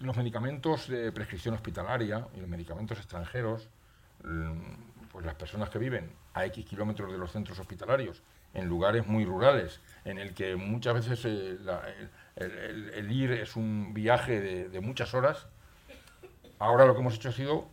[0.00, 3.68] los medicamentos de prescripción hospitalaria y los medicamentos extranjeros,
[5.12, 8.22] pues las personas que viven a X kilómetros de los centros hospitalarios,
[8.54, 11.58] en lugares muy rurales, en el que muchas veces eh,
[12.36, 15.46] el, ir es un viaje de, muchas horas,
[16.58, 17.66] ahora lo que hemos hecho ha sido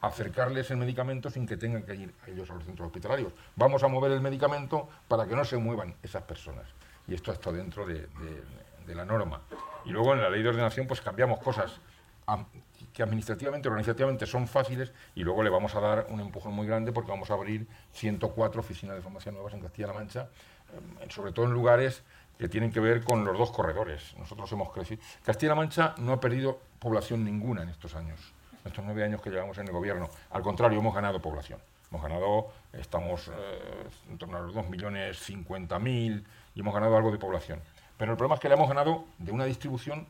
[0.00, 3.32] acercarles el medicamento sin que tengan que ir ellos a los centros hospitalarios.
[3.56, 6.66] Vamos a mover el medicamento para que no se muevan esas personas.
[7.06, 9.40] Y esto está dentro de la norma.
[9.84, 11.80] Y luego en la ley de ordenación pues cambiamos cosas
[12.98, 16.90] que administrativamente, organizativamente son fáciles y luego le vamos a dar un empujón muy grande
[16.90, 21.46] porque vamos a abrir 104 oficinas de formación nuevas en Castilla-La Mancha, eh, sobre todo
[21.46, 22.02] en lugares
[22.36, 24.16] que tienen que ver con los dos corredores.
[24.18, 25.00] Nosotros hemos crecido.
[25.22, 28.18] Castilla-La Mancha no ha perdido población ninguna en estos años,
[28.64, 30.10] en estos nueve años que llevamos en el gobierno.
[30.32, 31.60] Al contrario, hemos ganado población.
[31.92, 36.24] Hemos ganado, estamos eh, en torno a los 2.050.000
[36.56, 37.60] y hemos ganado algo de población.
[37.96, 40.04] Pero el problema es que le hemos ganado de una distribución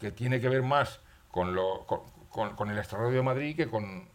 [0.00, 1.00] que tiene que ver más
[1.38, 4.08] con, el extrarradio de Madrid que con,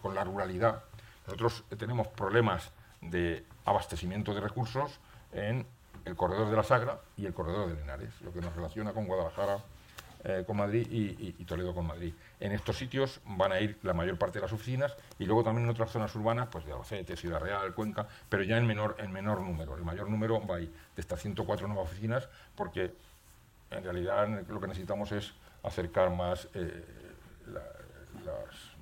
[0.00, 0.82] con la ruralidad.
[1.26, 5.00] Nosotros tenemos problemas de abastecimiento de recursos
[5.32, 5.66] en
[6.04, 9.06] el corredor de la Sagra y el corredor de Lenares, lo que nos relaciona con
[9.06, 9.58] Guadalajara,
[10.24, 12.14] eh, con Madrid y, Toledo con Madrid.
[12.40, 15.64] En estos sitios van a ir la mayor parte de las oficinas y luego también
[15.64, 19.12] en otras zonas urbanas, pues de Albacete, Ciudad Real, Cuenca, pero ya en menor, en
[19.12, 19.76] menor número.
[19.76, 22.94] El mayor número va a ir de estas 104 nuevas oficinas porque
[23.70, 25.34] en realidad lo que necesitamos es
[25.64, 26.84] acercar más eh,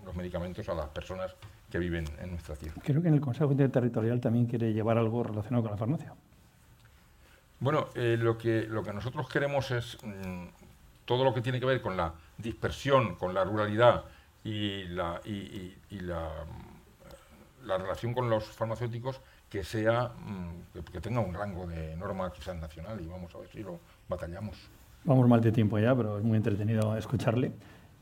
[0.05, 1.35] los medicamentos a las personas
[1.71, 2.81] que viven en nuestra tierra.
[2.85, 6.13] Creo que en el Consejo Interterritorial también quiere llevar algo relacionado con la farmacia.
[7.61, 10.47] Bueno, eh, lo, que, lo que nosotros queremos es mm,
[11.05, 14.05] todo lo que tiene que ver con la dispersión, con la ruralidad
[14.45, 16.29] y la, y, la,
[17.65, 22.57] la, relación con los farmacéuticos que sea mm, que, tenga un rango de norma quizás
[22.57, 23.79] nacional y vamos a ver si lo
[24.09, 24.57] batallamos.
[25.05, 27.53] Vamos mal de tiempo ya, pero es muy entretenido escucharle.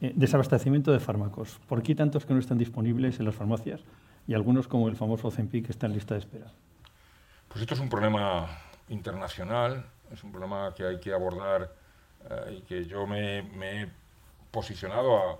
[0.03, 1.59] Eh, desabastecimiento de fármacos.
[1.67, 3.81] ¿Por qué tantos que no están disponibles en las farmacias
[4.27, 6.47] y algunos como el famoso Zempic que está en lista de espera?
[7.49, 8.49] Pues esto es un problema
[8.89, 11.73] internacional, es un problema que hay que abordar
[12.29, 13.89] eh, y que yo me, he
[14.51, 15.39] posicionado a,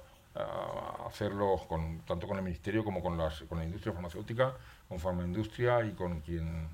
[1.07, 4.55] hacerlo con, tanto con el Ministerio como con, con la industria farmacéutica,
[4.89, 6.69] con Farmaindustria y con quien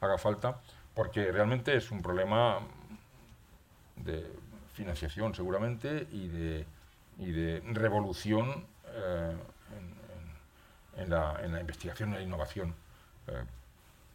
[0.00, 0.60] haga falta,
[0.94, 2.58] porque realmente es un problema
[4.04, 4.24] de
[4.74, 6.66] financiación seguramente y de,
[7.18, 9.36] y de revolución eh,
[10.96, 12.74] en la, en la investigación y la innovación.
[13.28, 13.44] Eh,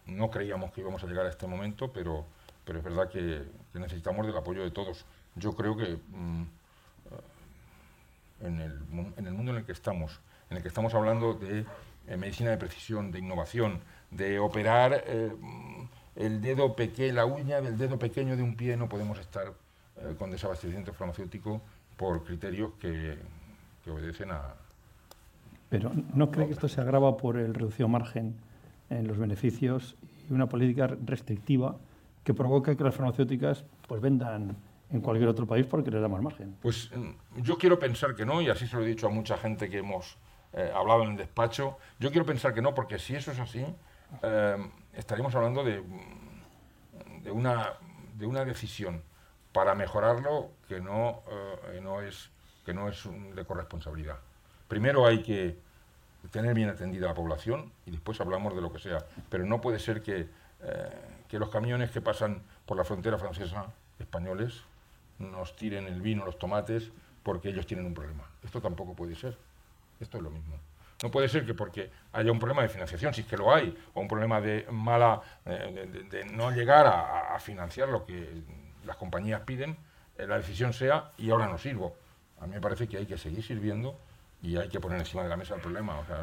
[0.08, 2.26] no creíamos que íbamos a llegar a este momento, pero,
[2.66, 5.06] pero es verdad que, necesitamos del apoyo de todos.
[5.36, 6.44] Yo creo que mm,
[8.42, 8.80] en, el,
[9.18, 10.20] en, el, mundo en el que estamos,
[10.50, 11.66] en el que estamos hablando de
[12.08, 15.32] eh, medicina de precisión, de innovación, de operar eh,
[16.16, 19.54] el dedo pequeño, la uña del dedo pequeño de un pie, no podemos estar
[20.18, 21.62] con desabastecimiento farmacéutico
[21.96, 23.18] por criterios que,
[23.84, 24.54] que obedecen a...
[25.70, 28.36] Pero ¿no cree que esto se agrava por el reducido margen
[28.90, 29.96] en los beneficios
[30.30, 31.76] y una política restrictiva
[32.24, 34.56] que provoca que las farmacéuticas pues vendan
[34.92, 36.56] en cualquier otro país porque les da más margen.
[36.62, 39.38] Pues mm, yo quiero pensar que no, y así se lo he dicho a mucha
[39.38, 40.18] gente que hemos
[40.54, 43.66] eh, hablado en el despacho, yo quiero pensar que no, porque si eso es así,
[44.24, 44.58] eh,
[44.94, 45.84] estaríamos hablando de,
[47.24, 47.74] de, una,
[48.18, 49.02] de una decisión
[49.58, 51.24] para mejorarlo que no,
[51.72, 52.30] eh, no es,
[52.64, 54.18] que no es de corresponsabilidad.
[54.68, 55.58] Primero hay que
[56.30, 59.00] tener bien atendida la población y después hablamos de lo que sea.
[59.32, 60.28] Pero no puede ser que,
[60.62, 60.90] eh,
[61.28, 63.66] que los camiones que pasan por la frontera francesa,
[63.98, 64.62] españoles,
[65.18, 66.92] nos tiren el vino, los tomates,
[67.24, 68.26] porque ellos tienen un problema.
[68.44, 69.36] Esto tampoco puede ser.
[70.00, 70.54] Esto es lo mismo.
[71.02, 73.76] No puede ser que porque haya un problema de financiación, si es que lo hay,
[73.96, 78.44] o un problema de mala, eh, de, no llegar a, financiar lo que
[78.88, 79.78] las compañías piden,
[80.18, 81.96] eh, la decisión sea y ahora no sirvo.
[82.40, 84.00] A mí me parece que hay que seguir sirviendo
[84.42, 86.00] y hay que poner encima de la mesa el problema.
[86.00, 86.18] O sea,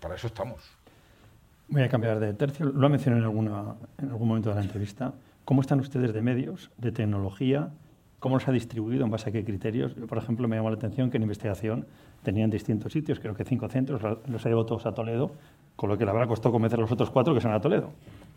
[0.00, 0.62] para eso estamos.
[1.68, 2.66] Voy a cambiar de tercio.
[2.66, 5.12] Lo ha mencionado en, alguna, en algún momento de la entrevista.
[5.44, 7.70] ¿Cómo están ustedes de medios, de tecnología?
[8.20, 9.04] ¿Cómo los ha distribuido?
[9.04, 9.94] ¿En base a qué criterios?
[10.08, 11.86] por ejemplo, me llamó la atención que en investigación
[12.22, 15.32] tenían distintos sitios, creo que cinco centros, los ha llevado todos a Toledo,
[15.76, 17.92] con lo que le habrá costado convencer a los otros cuatro que son a Toledo.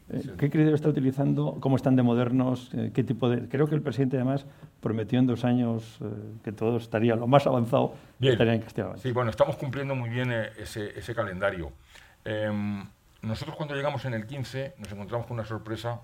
[0.09, 1.57] Eh, ¿Qué criterio está utilizando?
[1.59, 2.71] ¿Cómo están de modernos?
[2.73, 3.49] Eh, ¿Qué tipo de...?
[3.49, 4.45] Creo que el presidente además
[4.79, 6.05] prometió en dos años eh,
[6.43, 8.33] que todo estaría lo más avanzado bien.
[8.33, 11.71] estaría en Castilla Sí, bueno, estamos cumpliendo muy bien ese, ese calendario.
[12.23, 12.85] Em,
[13.21, 15.99] nosotros cuando llegamos en el 15 nos encontramos con una sorpresa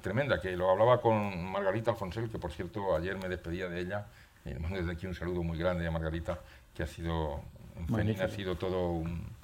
[0.00, 4.06] tremenda, que lo hablaba con Margarita Alfonsel, que por cierto ayer me despedía de ella,
[4.44, 6.40] y le mando desde aquí un saludo muy grande a Margarita,
[6.74, 7.40] que ha sido,
[7.88, 9.35] en ha sido todo un,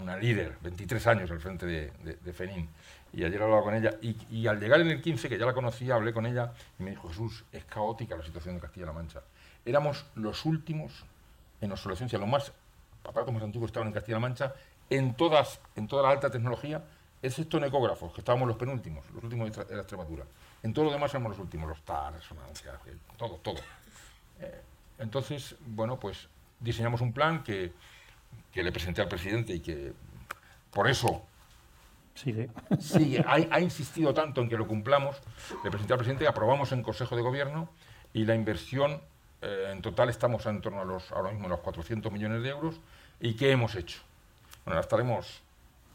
[0.00, 2.68] una líder, 23 años al frente de, de, FENIN.
[3.12, 5.94] Y ayer hablaba con ella y, al llegar en el 15, que ya la conocía,
[5.94, 9.20] hablé con ella y me dijo, Jesús, es caótica la situación de Castilla-La Mancha.
[9.64, 11.04] Éramos los últimos
[11.60, 12.52] en obsolescencia, los más
[13.04, 14.54] aparatos más antiguos estaban en Castilla-La Mancha,
[14.88, 16.82] en, todas, en toda la alta tecnología,
[17.20, 20.24] excepto en ecógrafos, que estábamos los penúltimos, los últimos de la Extremadura.
[20.62, 22.78] En todo lo demás éramos los últimos, los TAR, resonancia,
[23.16, 23.60] todo, todo.
[24.40, 24.60] Eh,
[24.98, 26.28] entonces, bueno, pues
[26.60, 27.72] diseñamos un plan que
[28.52, 29.92] que le presenté al presidente y que
[30.70, 31.24] por eso
[32.14, 32.50] sigue.
[33.26, 35.20] ha, insistido tanto en que lo cumplamos.
[35.64, 37.68] Le presenté al presidente, aprobamos en Consejo de Gobierno
[38.12, 39.00] y la inversión
[39.40, 42.50] eh, en total estamos en torno a los, ahora mismo a los 400 millones de
[42.50, 42.80] euros.
[43.20, 44.00] ¿Y qué hemos hecho?
[44.64, 45.42] Bueno, estaremos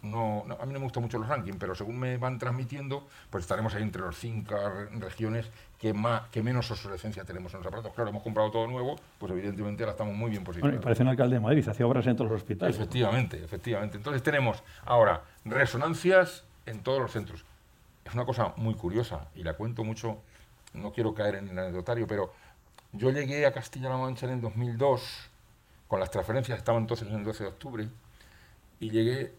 [0.02, 3.44] no, a mí no me gustan mucho los rankings, pero según me van transmitiendo, pues
[3.44, 4.56] estaremos ahí entre las cinco
[5.00, 7.94] regiones que, más, que menos obsolescencia tenemos en los aparatos.
[7.94, 10.78] Claro, hemos comprado todo nuevo, pues evidentemente ahora estamos muy bien posicionados.
[10.78, 12.76] Bueno, y parece un alcalde de Madrid, hacía obras en todos los hospitales.
[12.76, 13.98] Efectivamente, efectivamente.
[13.98, 17.46] Entonces tenemos ahora resonancias en todos los centros.
[18.06, 20.20] Es una cosa muy curiosa y la cuento mucho,
[20.74, 22.34] no quiero caer en el anecdotario, pero
[22.94, 25.30] yo llegué a Castilla-La Mancha en el 2002,
[25.88, 27.88] con las transferencias, estaban entonces en el 12 de octubre,
[28.80, 29.34] y llegué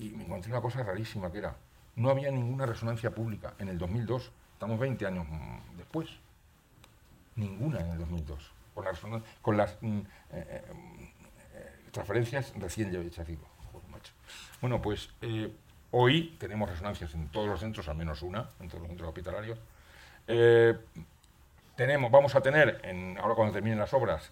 [0.00, 1.54] y me encontré una cosa rarísima que era,
[1.96, 6.08] no había ninguna resonancia pública en el 2002, estamos 20 años mm, después,
[7.36, 8.52] ninguna en el 2002,
[9.42, 10.62] con, las mm, eh, eh,
[11.92, 13.28] transferencias recién hechas.
[14.62, 15.52] Bueno, pues eh,
[15.90, 19.58] hoy tenemos resonancias en todos los centros, al menos una, en todos los centros hospitalarios.
[21.76, 24.30] tenemos, vamos a tener, en, ahora cuando terminen las obras,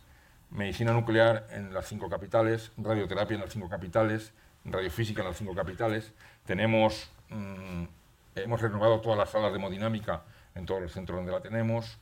[0.51, 4.33] medicina nuclear en las cinco capitales, radioterapia en las cinco capitales,
[4.73, 6.12] radiofísica en las cinco capitales.
[6.45, 7.85] Tenemos, mm,
[8.37, 10.23] hemos renovado todas las salas de hemodinámica
[10.55, 11.99] en todos los centros donde la tenemos,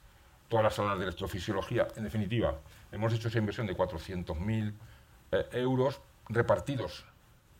[0.48, 1.88] todas las salas de electrofisiología.
[1.96, 2.56] En definitiva,
[2.92, 4.72] hemos hecho esa inversión de 400.000
[5.32, 7.04] eh, euros repartidos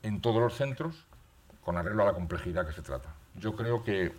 [0.02, 1.06] en todos los centros
[1.62, 3.14] con arreglo a la complejidad que se trata.
[3.34, 4.12] Yo creo que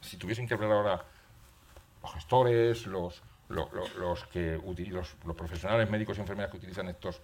[0.00, 1.04] si tuviesen que hablar ahora
[2.02, 4.60] los gestores, los, los, que,
[4.90, 7.20] los, los profesionales médicos y enfermeras que utilizan estos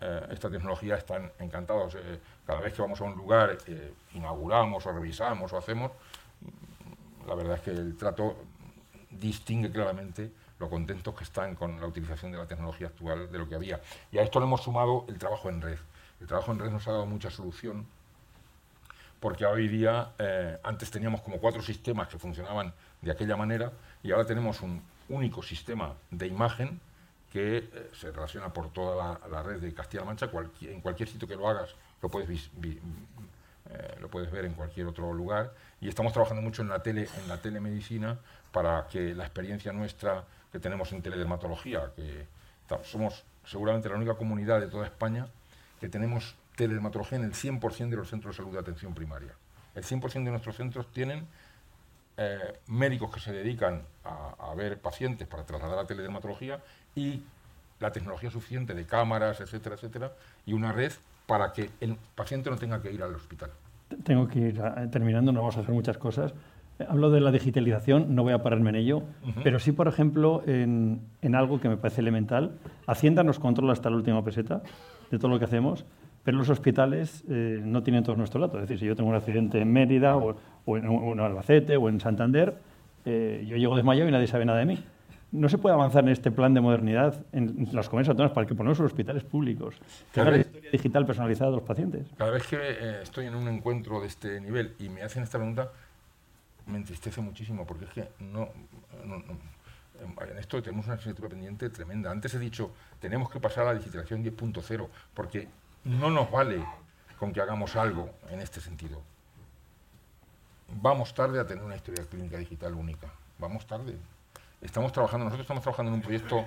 [0.00, 1.94] eh, esta tecnología están encantados.
[1.94, 5.90] Eh, cada vez que vamos a un lugar, eh, inauguramos o revisamos o hacemos,
[6.40, 8.36] mm, la verdad es que el trato
[9.10, 13.48] distingue claramente lo contentos que están con la utilización de la tecnología actual de lo
[13.48, 13.80] que había.
[14.12, 15.78] Y a esto le hemos sumado el trabajo en red.
[16.20, 17.86] El trabajo en red nos ha dado mucha solución
[19.20, 20.12] porque hoy día,
[20.62, 23.72] antes teníamos como cuatro sistemas que funcionaban de aquella manera
[24.02, 26.78] y ahora tenemos un único sistema de imagen
[27.34, 30.30] que eh, se relaciona por toda la, red de Castilla-La Mancha,
[30.60, 32.30] en cualquier sitio que lo hagas, lo puedes,
[32.62, 35.52] eh, lo puedes ver en cualquier otro lugar.
[35.80, 38.16] Y estamos trabajando mucho en la, tele, en la telemedicina
[38.52, 42.28] para que la experiencia nuestra que tenemos en teledermatología, que
[42.84, 45.26] somos seguramente la única comunidad de toda España
[45.80, 49.34] que tenemos teledermatología en el 100% de los centros de salud de atención primaria.
[49.74, 51.26] El 100% de nuestros centros tienen
[52.16, 56.62] eh, médicos que se dedican a, ver pacientes para trasladar a teledermatología
[56.94, 57.22] y
[57.80, 60.12] la tecnología suficiente de cámaras, etcétera, etcétera,
[60.46, 60.92] y una red
[61.26, 63.50] para que el paciente no tenga que ir al hospital.
[64.04, 66.34] Tengo que ir terminando, no vamos a hacer muchas cosas.
[66.88, 69.02] Hablo de la digitalización, no voy a pararme en ello,
[69.44, 72.58] pero sí, por ejemplo, en, en, algo que me parece elemental.
[72.86, 74.62] Hacienda nos controla hasta la última peseta
[75.10, 75.84] de todo lo que hacemos,
[76.24, 78.62] pero los hospitales eh, no tienen todos nuestros datos.
[78.62, 80.36] Es decir, si yo tengo un accidente en Mérida o,
[80.76, 82.56] en, Albacete o en Santander,
[83.04, 84.78] eh, yo llego desmayado y nadie sabe nada de mí.
[85.34, 88.54] No se puede avanzar en este plan de modernidad en las comunidades autónomas para que
[88.54, 89.74] ponemos los hospitales públicos,
[90.12, 92.06] que haga la historia digital personalizada de los pacientes.
[92.16, 95.38] Cada vez que eh, estoy en un encuentro de este nivel y me hacen esta
[95.38, 95.72] pregunta,
[96.66, 98.48] me entristece muchísimo porque es que no,
[99.02, 102.12] en esto tenemos una asignatura pendiente tremenda.
[102.12, 102.70] Antes he dicho,
[103.00, 105.48] tenemos que pasar a la digitalización 10.0 porque
[105.82, 106.64] no nos vale
[107.18, 109.02] con que hagamos algo en este sentido.
[110.80, 113.08] Vamos tarde a tener una historia clínica digital única.
[113.40, 113.96] Vamos tarde.
[114.64, 116.46] Estamos trabajando, nosotros estamos trabajando en un proyecto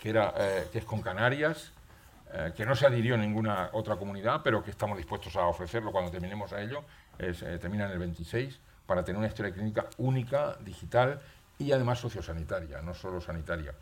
[0.00, 1.70] que, era, eh, que es con Canarias,
[2.32, 5.92] eh, que no se adhirió en ninguna otra comunidad, pero que estamos dispuestos a ofrecerlo
[5.92, 6.82] cuando terminemos a ello.
[7.20, 11.20] Eh, termina en el 26, para tener una historia clínica única, digital
[11.56, 13.74] y además sociosanitaria, no solo sanitaria.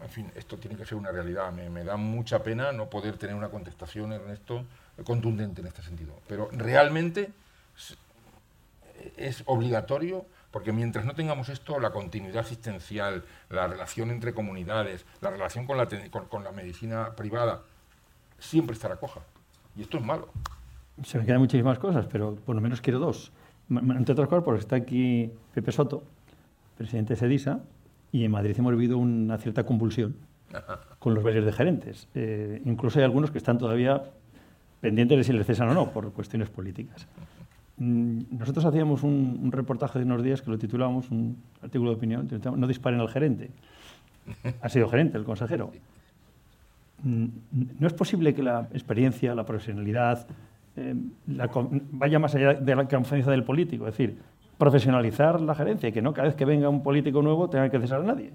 [0.00, 1.52] En fin, esto tiene que ser una realidad.
[1.52, 4.64] Me, da mucha pena no poder tener una contestación, Ernesto,
[5.04, 6.18] contundente en este sentido.
[6.26, 7.30] Pero realmente
[9.16, 15.30] es, obligatorio porque mientras no tengamos esto, la continuidad asistencial, la relación entre comunidades, la
[15.30, 15.88] relación con la,
[16.30, 17.62] con, la medicina privada,
[18.38, 19.18] siempre estará coja.
[19.76, 20.28] Y esto es malo.
[21.02, 23.32] Se me quedan muchísimas cosas, pero por lo menos quiero dos.
[23.68, 26.04] Entre otras cosas, porque está aquí Pepe Soto,
[26.78, 27.58] presidente de SEDISA,
[28.12, 30.14] y en Madrid hemos vivido una cierta convulsión
[31.00, 32.06] con los varios de gerentes.
[32.14, 34.04] Eh, incluso hay algunos que están todavía
[34.80, 37.08] pendientes de si les cesan o no por cuestiones políticas.
[37.76, 42.28] Mm, nosotros hacíamos un, reportaje de unos días que lo titulábamos, un artículo de opinión,
[42.56, 43.50] No disparen al gerente.
[44.62, 45.70] Ha sido gerente el consejero.
[47.02, 47.26] Mm,
[47.78, 50.26] no es posible que la experiencia, la profesionalidad,
[50.76, 50.94] eh,
[51.92, 53.86] vaya más allá de la confianza del político.
[53.86, 54.18] Es decir,
[54.56, 57.80] profesionalizar la gerencia y que no cada vez que venga un político nuevo tenga que
[57.80, 58.30] cesar a nadie.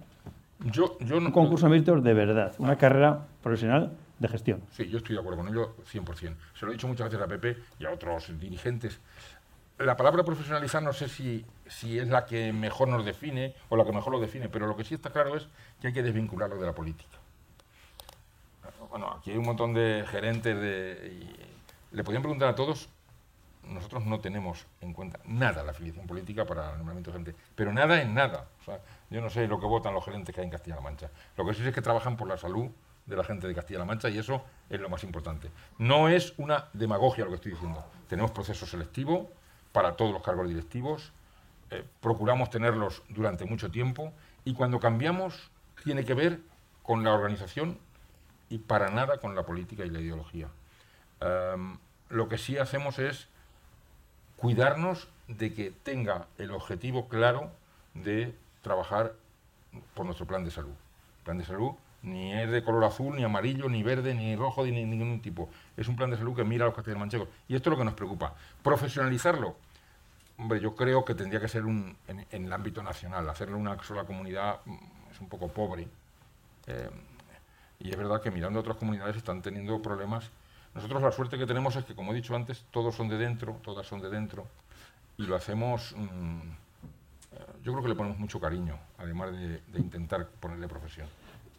[0.72, 4.62] Yo, yo no, un concurso de méritos de verdad, una carrera profesional de gestión.
[4.72, 6.36] Sí, yo estoy de acuerdo con ello 100%.
[6.54, 9.00] Se lo he dicho muchas veces a Pepe y a otros dirigentes.
[9.78, 13.86] La palabra profesionalizar no sé si, si es la que mejor nos define o la
[13.86, 15.48] que mejor lo define, pero lo que sí está claro es
[15.80, 17.18] que hay que desvincularlo de la política.
[18.90, 21.18] Bueno, aquí hay un montón de gerentes de...
[21.92, 22.90] Y le podían preguntar a todos
[23.70, 27.72] nosotros no tenemos en cuenta nada la afiliación política para el nombramiento de gente, pero
[27.72, 28.48] nada en nada.
[28.62, 31.10] O sea, yo no sé lo que votan los gerentes que hay en Castilla-La Mancha.
[31.38, 32.70] Lo que sí es que trabajan por la salud
[33.10, 35.50] de la gente de Castilla-La Mancha y eso es lo más importante.
[35.80, 37.84] No es una demagogia lo que estoy diciendo.
[38.08, 39.32] Tenemos proceso selectivo
[39.72, 41.12] para todos los cargos directivos,
[41.72, 44.14] eh, procuramos tenerlos durante mucho tiempo
[44.46, 45.50] y cuando cambiamos
[45.84, 46.40] tiene que ver
[46.84, 47.78] con la organización
[48.50, 50.48] y para nada con la política y la ideología.
[51.22, 51.78] Em,
[52.10, 53.28] lo que sí hacemos es
[54.38, 57.52] cuidarnos de que tenga el objetivo claro
[57.94, 59.14] de trabajar
[59.94, 60.74] por nuestro plan de salud.
[61.24, 64.72] Plan de salud ni es de color azul, ni amarillo, ni verde, ni rojo, ni
[64.86, 65.50] ningún tipo.
[65.76, 67.30] Es un plan de salud que mira a los castellanos manchegos.
[67.48, 68.34] Y esto es lo que nos preocupa.
[68.64, 69.56] Profesionalizarlo.
[70.38, 73.30] Hombre, yo creo que tendría que ser un, en, el ámbito nacional.
[73.30, 75.88] Hacerlo una sola comunidad mm, es un poco pobre.
[76.68, 76.90] Eh,
[77.80, 80.32] y es verdad que mirando a otras comunidades están teniendo problemas
[80.76, 83.60] nosotros la suerte que tenemos es que, como he dicho antes, todos son de dentro,
[83.64, 84.46] todas son de dentro,
[85.18, 86.40] y lo hacemos, mm,
[87.34, 91.08] eh, yo creo que le ponemos mucho cariño, además de, intentar ponerle profesión.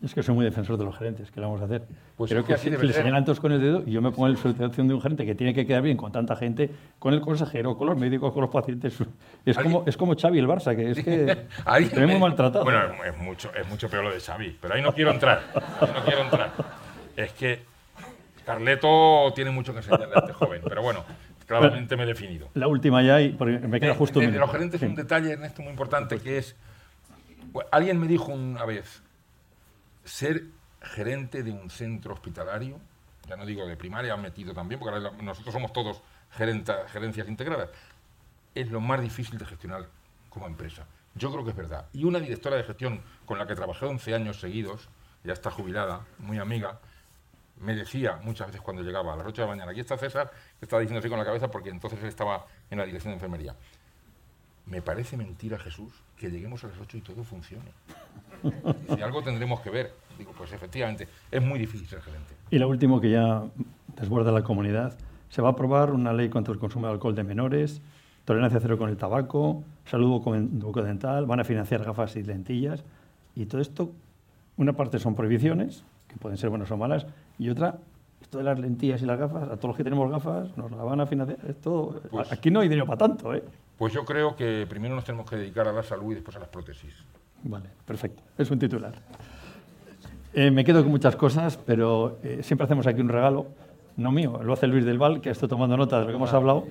[0.02, 1.82] Es que soy muy defensor de los gerentes, ¿qué le vamos a hacer?
[2.16, 4.32] Pues Creo que, así le señalan todos con el dedo y yo me pongo en
[4.32, 7.20] la situación de un gerente que tiene que quedar bien con tanta gente, con el
[7.20, 8.96] consejero, con los médicos, con los pacientes.
[9.44, 11.04] Es como, es como Xavi el Barça, que es
[11.90, 12.64] que muy maltratado.
[12.64, 15.42] Bueno, es mucho, es mucho peor lo de Xavi, pero ahí no quiero entrar.
[15.54, 16.50] no quiero entrar.
[17.16, 17.60] Es que
[18.46, 21.04] Carleto tiene mucho que enseñarle a este joven, pero bueno,
[21.46, 22.48] claramente me he definido.
[22.54, 24.20] La última ya, y me queda justo...
[24.20, 26.56] De, de, los gerentes un detalle, Ernesto, muy importante, que es...
[27.70, 29.02] Alguien me dijo una vez,
[30.04, 30.44] ser
[30.82, 32.78] gerente de un centro hospitalario,
[33.28, 37.70] ya no digo de primaria, han metido también, porque nosotros somos todos gerencias integradas,
[38.54, 39.86] es lo más difícil de gestionar
[40.28, 40.86] como empresa.
[41.14, 41.86] Yo creo que es verdad.
[41.92, 44.88] Y una directora de gestión con la que trabajé 11 años seguidos,
[45.24, 46.80] ya está jubilada, muy amiga,
[47.58, 50.30] me decía muchas veces cuando llegaba a las 8 de la mañana, aquí está César,
[50.58, 53.16] que estaba diciendo así con la cabeza porque entonces él estaba en la dirección de
[53.16, 53.54] enfermería.
[54.66, 57.72] Me parece mentira, Jesús, que lleguemos a las 8 y todo funcione.
[58.94, 59.92] Si algo tendremos que ver.
[60.18, 62.34] Digo, pues efectivamente, es muy difícil ser gerente.
[62.50, 63.44] Y lo último que ya
[63.96, 64.96] desborda la comunidad,
[65.30, 67.80] se va a aprobar una ley contra el consumo de alcohol de menores,
[68.24, 72.84] tolerancia cero con el tabaco, salud bucodental, van a financiar gafas y lentillas.
[73.34, 73.92] Y todo esto,
[74.56, 77.06] una parte son prohibiciones, que pueden ser buenas o malas,
[77.38, 77.78] y otra,
[78.20, 80.82] esto de las lentillas y las gafas, a todos los que tenemos gafas, nos la
[80.82, 81.38] van a financiar.
[81.48, 83.42] Esto, pues aquí no hay dinero para tanto, ¿eh?
[83.78, 86.40] Pues yo creo que primero nos tenemos que dedicar a la salud y después a
[86.40, 86.92] las prótesis.
[87.44, 88.22] Vale, perfecto.
[88.36, 88.94] Es un titular.
[90.32, 93.46] Eh, me quedo con muchas cosas, pero eh, siempre hacemos aquí un regalo,
[93.96, 96.32] no mío, lo hace Luis del Val, que estoy tomando nota de lo que hemos
[96.32, 96.66] ah, hablado.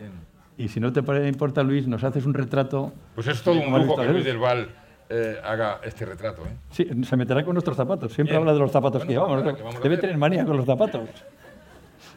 [0.57, 2.91] Y si no te importa, Luis, nos haces un retrato.
[3.15, 4.69] Pues es todo un lujo que Luis del Val
[5.09, 6.43] eh, haga este retrato.
[6.43, 6.55] ¿eh?
[6.71, 8.13] Sí, se meterá con nuestros zapatos.
[8.13, 9.43] Siempre habla de los zapatos que llevamos.
[9.81, 11.09] Debe tener manía con los zapatos.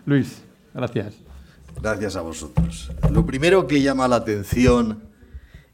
[0.06, 0.44] Luis,
[0.74, 1.14] gracias.
[1.80, 2.92] Gracias a vosotros.
[3.10, 5.11] Lo primero que llama la atención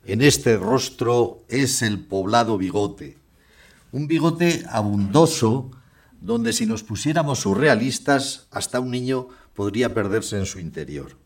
[0.09, 3.19] en este rostro es el poblado bigote.
[3.93, 5.71] Un bigote abundoso
[6.23, 11.19] donde si nos pusiéramos surrealistas, hasta un niño podría perderse en su interior.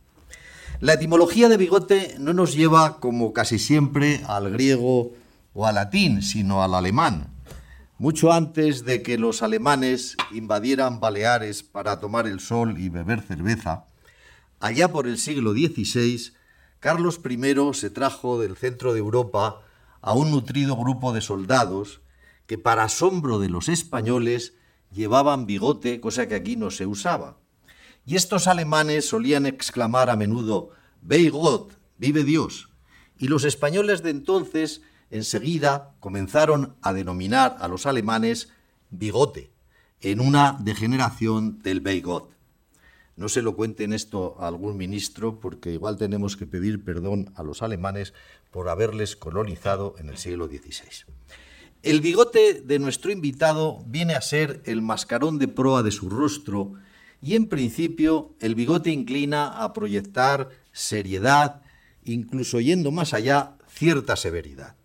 [0.80, 5.12] La etimología de bigote no nos lleva, como casi siempre, al griego
[5.54, 7.28] o al latín, sino al alemán.
[7.98, 13.84] Mucho antes de que los alemanes invadieran Baleares para tomar el sol y beber cerveza,
[14.58, 16.32] allá por el siglo XVI,
[16.82, 19.62] Carlos I se trajo del centro de Europa
[20.00, 22.00] a un nutrido grupo de soldados
[22.46, 24.54] que, para asombro de los españoles,
[24.90, 27.38] llevaban bigote, cosa que aquí no se usaba.
[28.04, 30.70] Y estos alemanes solían exclamar a menudo,
[31.02, 32.68] Bei Gott, vive Dios.
[33.16, 38.48] Y los españoles de entonces enseguida comenzaron a denominar a los alemanes
[38.90, 39.52] bigote,
[40.00, 42.32] en una degeneración del Beigot.
[43.16, 47.42] No se lo cuenten esto a algún ministro porque igual tenemos que pedir perdón a
[47.42, 48.14] los alemanes
[48.50, 51.12] por haberles colonizado en el siglo XVI.
[51.82, 56.74] El bigote de nuestro invitado viene a ser el mascarón de proa de su rostro
[57.20, 61.62] y en principio el bigote inclina a proyectar seriedad,
[62.04, 64.76] incluso yendo más allá, cierta severidad.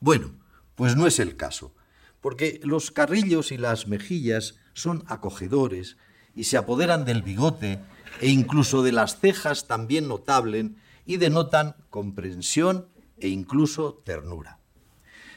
[0.00, 0.32] Bueno,
[0.74, 1.74] pues no es el caso,
[2.20, 5.96] porque los carrillos y las mejillas son acogedores
[6.36, 7.80] y se apoderan del bigote
[8.20, 10.66] e incluso de las cejas también notables
[11.06, 12.86] y denotan comprensión
[13.18, 14.60] e incluso ternura.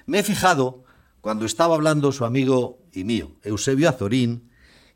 [0.06, 0.84] Me he fijado,
[1.22, 4.50] cuando estaba hablando su amigo y mío, Eusebio Azorín,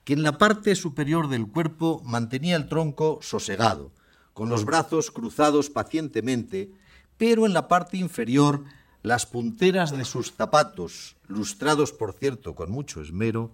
[0.04, 3.92] que en la parte superior del cuerpo mantenía el tronco sosegado,
[4.34, 6.72] con los brazos cruzados pacientemente,
[7.18, 8.64] pero en la parte inferior
[9.02, 13.52] las punteras de sus zapatos, lustrados por cierto con mucho esmero,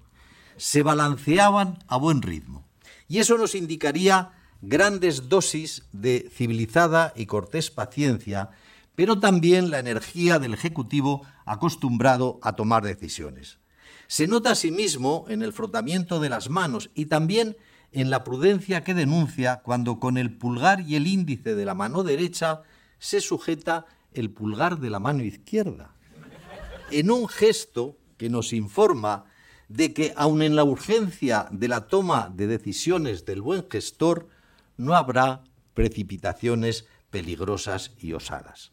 [0.60, 2.68] se balanceaban a buen ritmo.
[3.08, 4.32] Y eso nos indicaría
[4.62, 8.50] grandes dosis de civilizada y cortés paciencia,
[8.94, 13.58] pero también la energía del Ejecutivo acostumbrado a tomar decisiones.
[14.08, 17.56] Se nota asimismo en el frotamiento de las manos y también
[17.94, 22.04] en la prudencia que denuncia cuando con el pulgar y el índice de la mano
[22.04, 22.64] derecha
[23.00, 25.96] se sujeta el pulgar de la mano izquierda,
[26.92, 29.29] en un gesto que nos informa
[29.70, 34.28] de que aun en la urgencia de la toma de decisiones del buen gestor,
[34.78, 35.44] no habrá
[35.76, 38.72] precipitaciones peligrosas y osadas.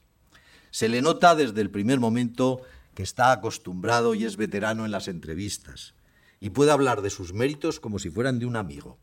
[0.71, 2.63] Se le nota desde el primer momento
[2.95, 5.95] que está acostumbrado y es veterano en las entrevistas,
[6.41, 8.99] y puede hablar de sus méritos como si fueran de un amigo.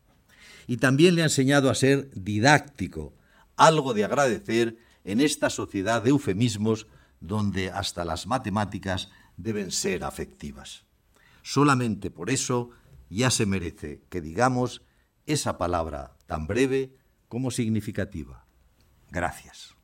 [0.66, 3.12] Y también le ha enseñado a ser didáctico,
[3.56, 6.88] algo de agradecer en esta sociedad de eufemismos
[7.20, 10.84] donde hasta las matemáticas deben ser afectivas.
[11.44, 12.70] Solamente por eso
[13.08, 14.82] ya se merece que digamos
[15.26, 16.96] esa palabra tan breve
[17.28, 18.46] como significativa.
[19.10, 19.76] Gracias.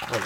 [0.00, 0.16] ¿eh?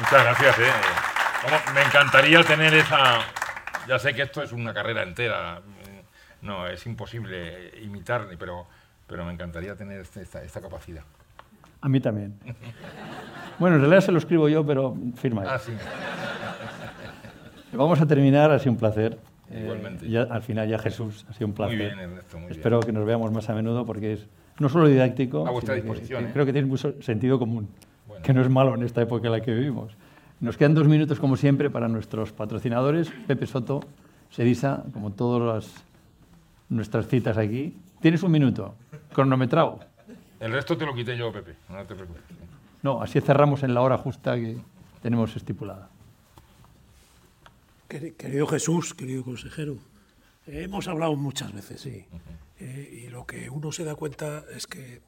[0.00, 0.58] Muchas gracias.
[0.58, 0.72] ¿eh?
[1.74, 3.20] me encantaría tener esa,
[3.86, 5.60] ya sé que esto es una carrera entera,
[6.40, 8.66] no, es imposible imitar, pero,
[9.06, 11.04] pero me encantaría tener este, esta, capacidad.
[11.82, 12.34] A mí también.
[13.58, 15.44] Bueno, en realidad se lo escribo yo, pero firma.
[15.46, 15.72] Ah, sí.
[17.72, 19.18] Vamos a terminar, ha sido un placer.
[19.50, 20.08] Eh, Igualmente.
[20.08, 21.76] ya, al final ya Jesús, ha sido un placer.
[21.76, 24.26] Muy bien, Ernesto, muy Espero que nos veamos más a menudo porque es
[24.58, 26.30] no solo didáctico, a vuestra disposición, ¿eh?
[26.32, 27.68] creo que tiene mucho sentido común,
[28.22, 29.96] que no es malo en esta época en la que vivimos.
[30.40, 33.12] Nos quedan dos minutos, como siempre, para nuestros patrocinadores.
[33.26, 33.80] Pepe Soto,
[34.30, 35.84] Sedisa, como todas
[36.68, 37.76] nuestras citas aquí.
[38.00, 38.74] Tienes un minuto,
[39.12, 39.91] cronometrado.
[40.42, 42.22] El resto te lo quité yo, Pepe, no te preocupes.
[42.82, 44.58] No, así cerramos en la hora justa que...
[45.00, 45.88] tenemos estipulada.
[47.88, 49.76] Querido Jesús, querido consejero,
[50.48, 52.06] hemos hablado muchas veces, sí.
[52.58, 55.00] Eh, y lo que uno se da cuenta es que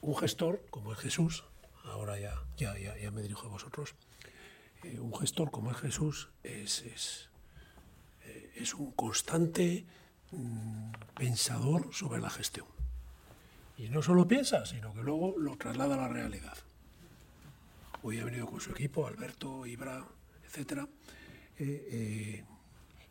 [0.00, 1.44] un gestor como es Jesús,
[1.84, 3.94] ahora ya, ya, ya, me dirijo a vosotros,
[4.82, 7.28] eh, un gestor como es Jesús es, es,
[8.24, 9.84] eh, es un constante
[10.32, 12.75] mm, pensador sobre la gestión.
[13.78, 16.56] Y no solo piensa, sino que luego lo traslada a la realidad.
[18.02, 20.04] Hoy ha venido con su equipo, Alberto, Ibra,
[20.46, 20.88] etc.
[21.58, 22.44] Eh,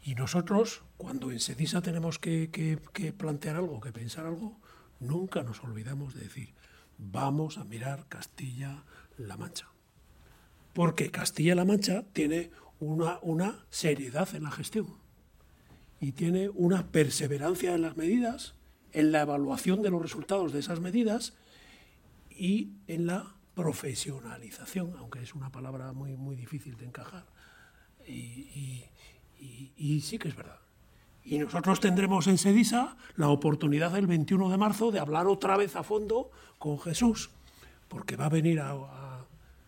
[0.03, 4.57] y nosotros, cuando en SEDISA tenemos que, que plantear algo, que pensar algo,
[4.99, 6.53] nunca nos olvidamos de decir,
[6.97, 9.67] vamos a mirar Castilla-La Mancha.
[10.73, 14.87] Porque Castilla-La Mancha tiene una, una seriedad en la gestión
[15.99, 18.55] y tiene una perseverancia en las medidas,
[18.93, 21.33] en la evaluación de los resultados de esas medidas
[22.29, 27.25] y en la profesionalización, aunque es una palabra muy, muy difícil de encajar.
[28.07, 28.85] y,
[30.01, 30.59] sí que es verdad.
[31.25, 35.75] Y nosotros tendremos en Sedisa la oportunidad el 21 de marzo de hablar otra vez
[35.75, 36.29] a fondo
[36.59, 37.31] con Jesús,
[37.87, 39.25] porque va a venir a,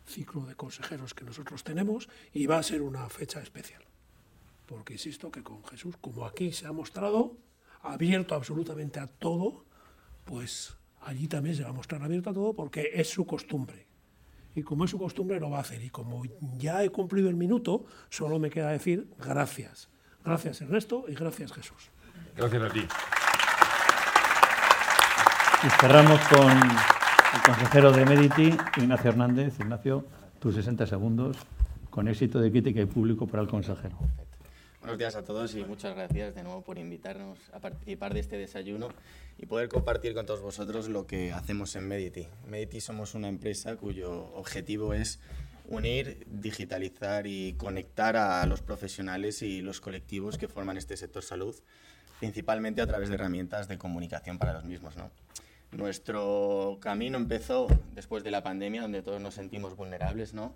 [0.08, 3.84] ciclo de consejeros que nosotros tenemos y va a ser una fecha especial.
[4.66, 7.36] Porque insisto que con Jesús, como aquí se ha mostrado,
[7.94, 9.66] abierto absolutamente a todo,
[10.26, 13.88] pues allí también se va a mostrar abierto a todo porque es su costumbre.
[14.56, 15.84] Y como es su costumbre, lo va a hacer.
[15.84, 16.24] Y como
[16.58, 19.90] ya he cumplido el minuto, solo me queda decir gracias
[20.28, 21.90] Gracias Ernesto y gracias Jesús.
[22.36, 22.86] Gracias a ti.
[25.64, 29.58] Y cerramos con el consejero de Mediti, Ignacio Hernández.
[29.58, 30.06] Ignacio,
[30.40, 31.38] tus 60 segundos
[31.90, 33.98] con éxito de crítica y público para el consejero.
[34.80, 38.38] Buenos días a todos y muchas gracias de nuevo por invitarnos a participar de este
[38.38, 38.90] desayuno
[39.38, 42.28] y poder compartir con todos vosotros lo que hacemos en Mediti.
[42.48, 45.20] Mediti somos una empresa cuyo objetivo es
[45.66, 51.56] unir, digitalizar y conectar a los profesionales y los colectivos que forman este sector salud,
[52.20, 54.96] principalmente a través de herramientas de comunicación para los mismos.
[54.96, 55.10] ¿no?
[55.72, 60.54] Nuestro camino empezó después de la pandemia, donde todos nos sentimos vulnerables, ¿no?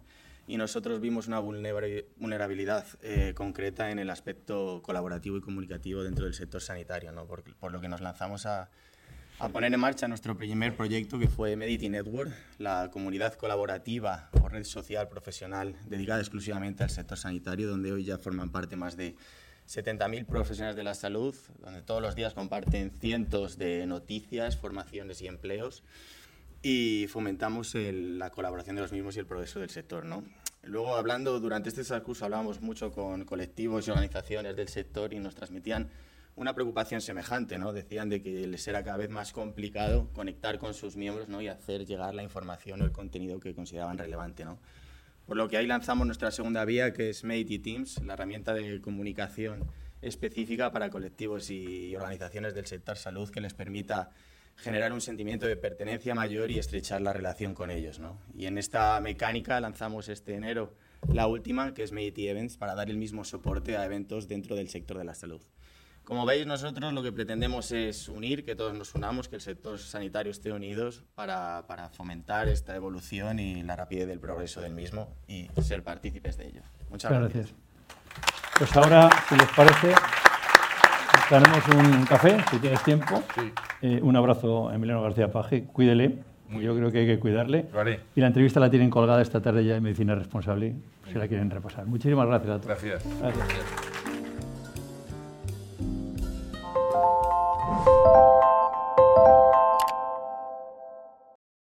[0.47, 6.33] Y nosotros vimos una vulnerabilidad eh, concreta en el aspecto colaborativo y comunicativo dentro del
[6.33, 7.25] sector sanitario, ¿no?
[7.25, 8.69] por, por lo que nos lanzamos a,
[9.39, 14.49] a poner en marcha nuestro primer proyecto que fue Mediti Network, la comunidad colaborativa o
[14.49, 19.15] red social profesional dedicada exclusivamente al sector sanitario, donde hoy ya forman parte más de
[19.67, 25.27] 70.000 profesionales de la salud, donde todos los días comparten cientos de noticias, formaciones y
[25.27, 25.83] empleos
[26.61, 30.05] y fomentamos la colaboración de los mismos y el progreso del sector.
[30.05, 30.23] ¿no?
[30.63, 35.33] Luego, hablando durante este curso, hablábamos mucho con colectivos y organizaciones del sector y nos
[35.35, 35.89] transmitían
[36.35, 37.73] una preocupación semejante, ¿no?
[37.73, 41.41] Decían de que les era cada vez más complicado conectar con sus miembros, ¿no?
[41.41, 44.59] Y hacer llegar la información o el contenido que consideraban relevante, ¿no?
[45.25, 48.81] Por lo que ahí lanzamos nuestra segunda vía, que es Medity Teams, la herramienta de
[48.81, 49.67] comunicación
[50.01, 54.11] específica para colectivos y organizaciones del sector salud que les permita
[54.61, 57.99] generar un sentimiento de pertenencia mayor y estrechar la relación con ellos.
[57.99, 58.19] ¿no?
[58.35, 60.73] Y en esta mecánica lanzamos este enero
[61.07, 64.69] la última, que es Medity Events, para dar el mismo soporte a eventos dentro del
[64.69, 65.41] sector de la salud.
[66.03, 69.79] Como veis, nosotros lo que pretendemos es unir, que todos nos unamos, que el sector
[69.79, 75.15] sanitario esté unidos para, para fomentar esta evolución y la rapidez del progreso del mismo
[75.27, 76.61] y ser partícipes de ello.
[76.89, 77.53] Muchas gracias.
[78.57, 79.93] Pues ahora, si les parece,
[81.29, 83.23] tenemos un café, si tienes tiempo.
[83.81, 86.17] Eh, un abrazo a Emiliano García Paje, cuídele.
[86.59, 87.65] Yo creo que hay que cuidarle.
[88.15, 90.75] Y la entrevista la tienen colgada esta tarde ya en Medicina Responsable,
[91.07, 91.85] si la quieren repasar.
[91.85, 92.81] Muchísimas gracias a todos.
[92.81, 93.19] Gracias.
[93.21, 94.10] gracias.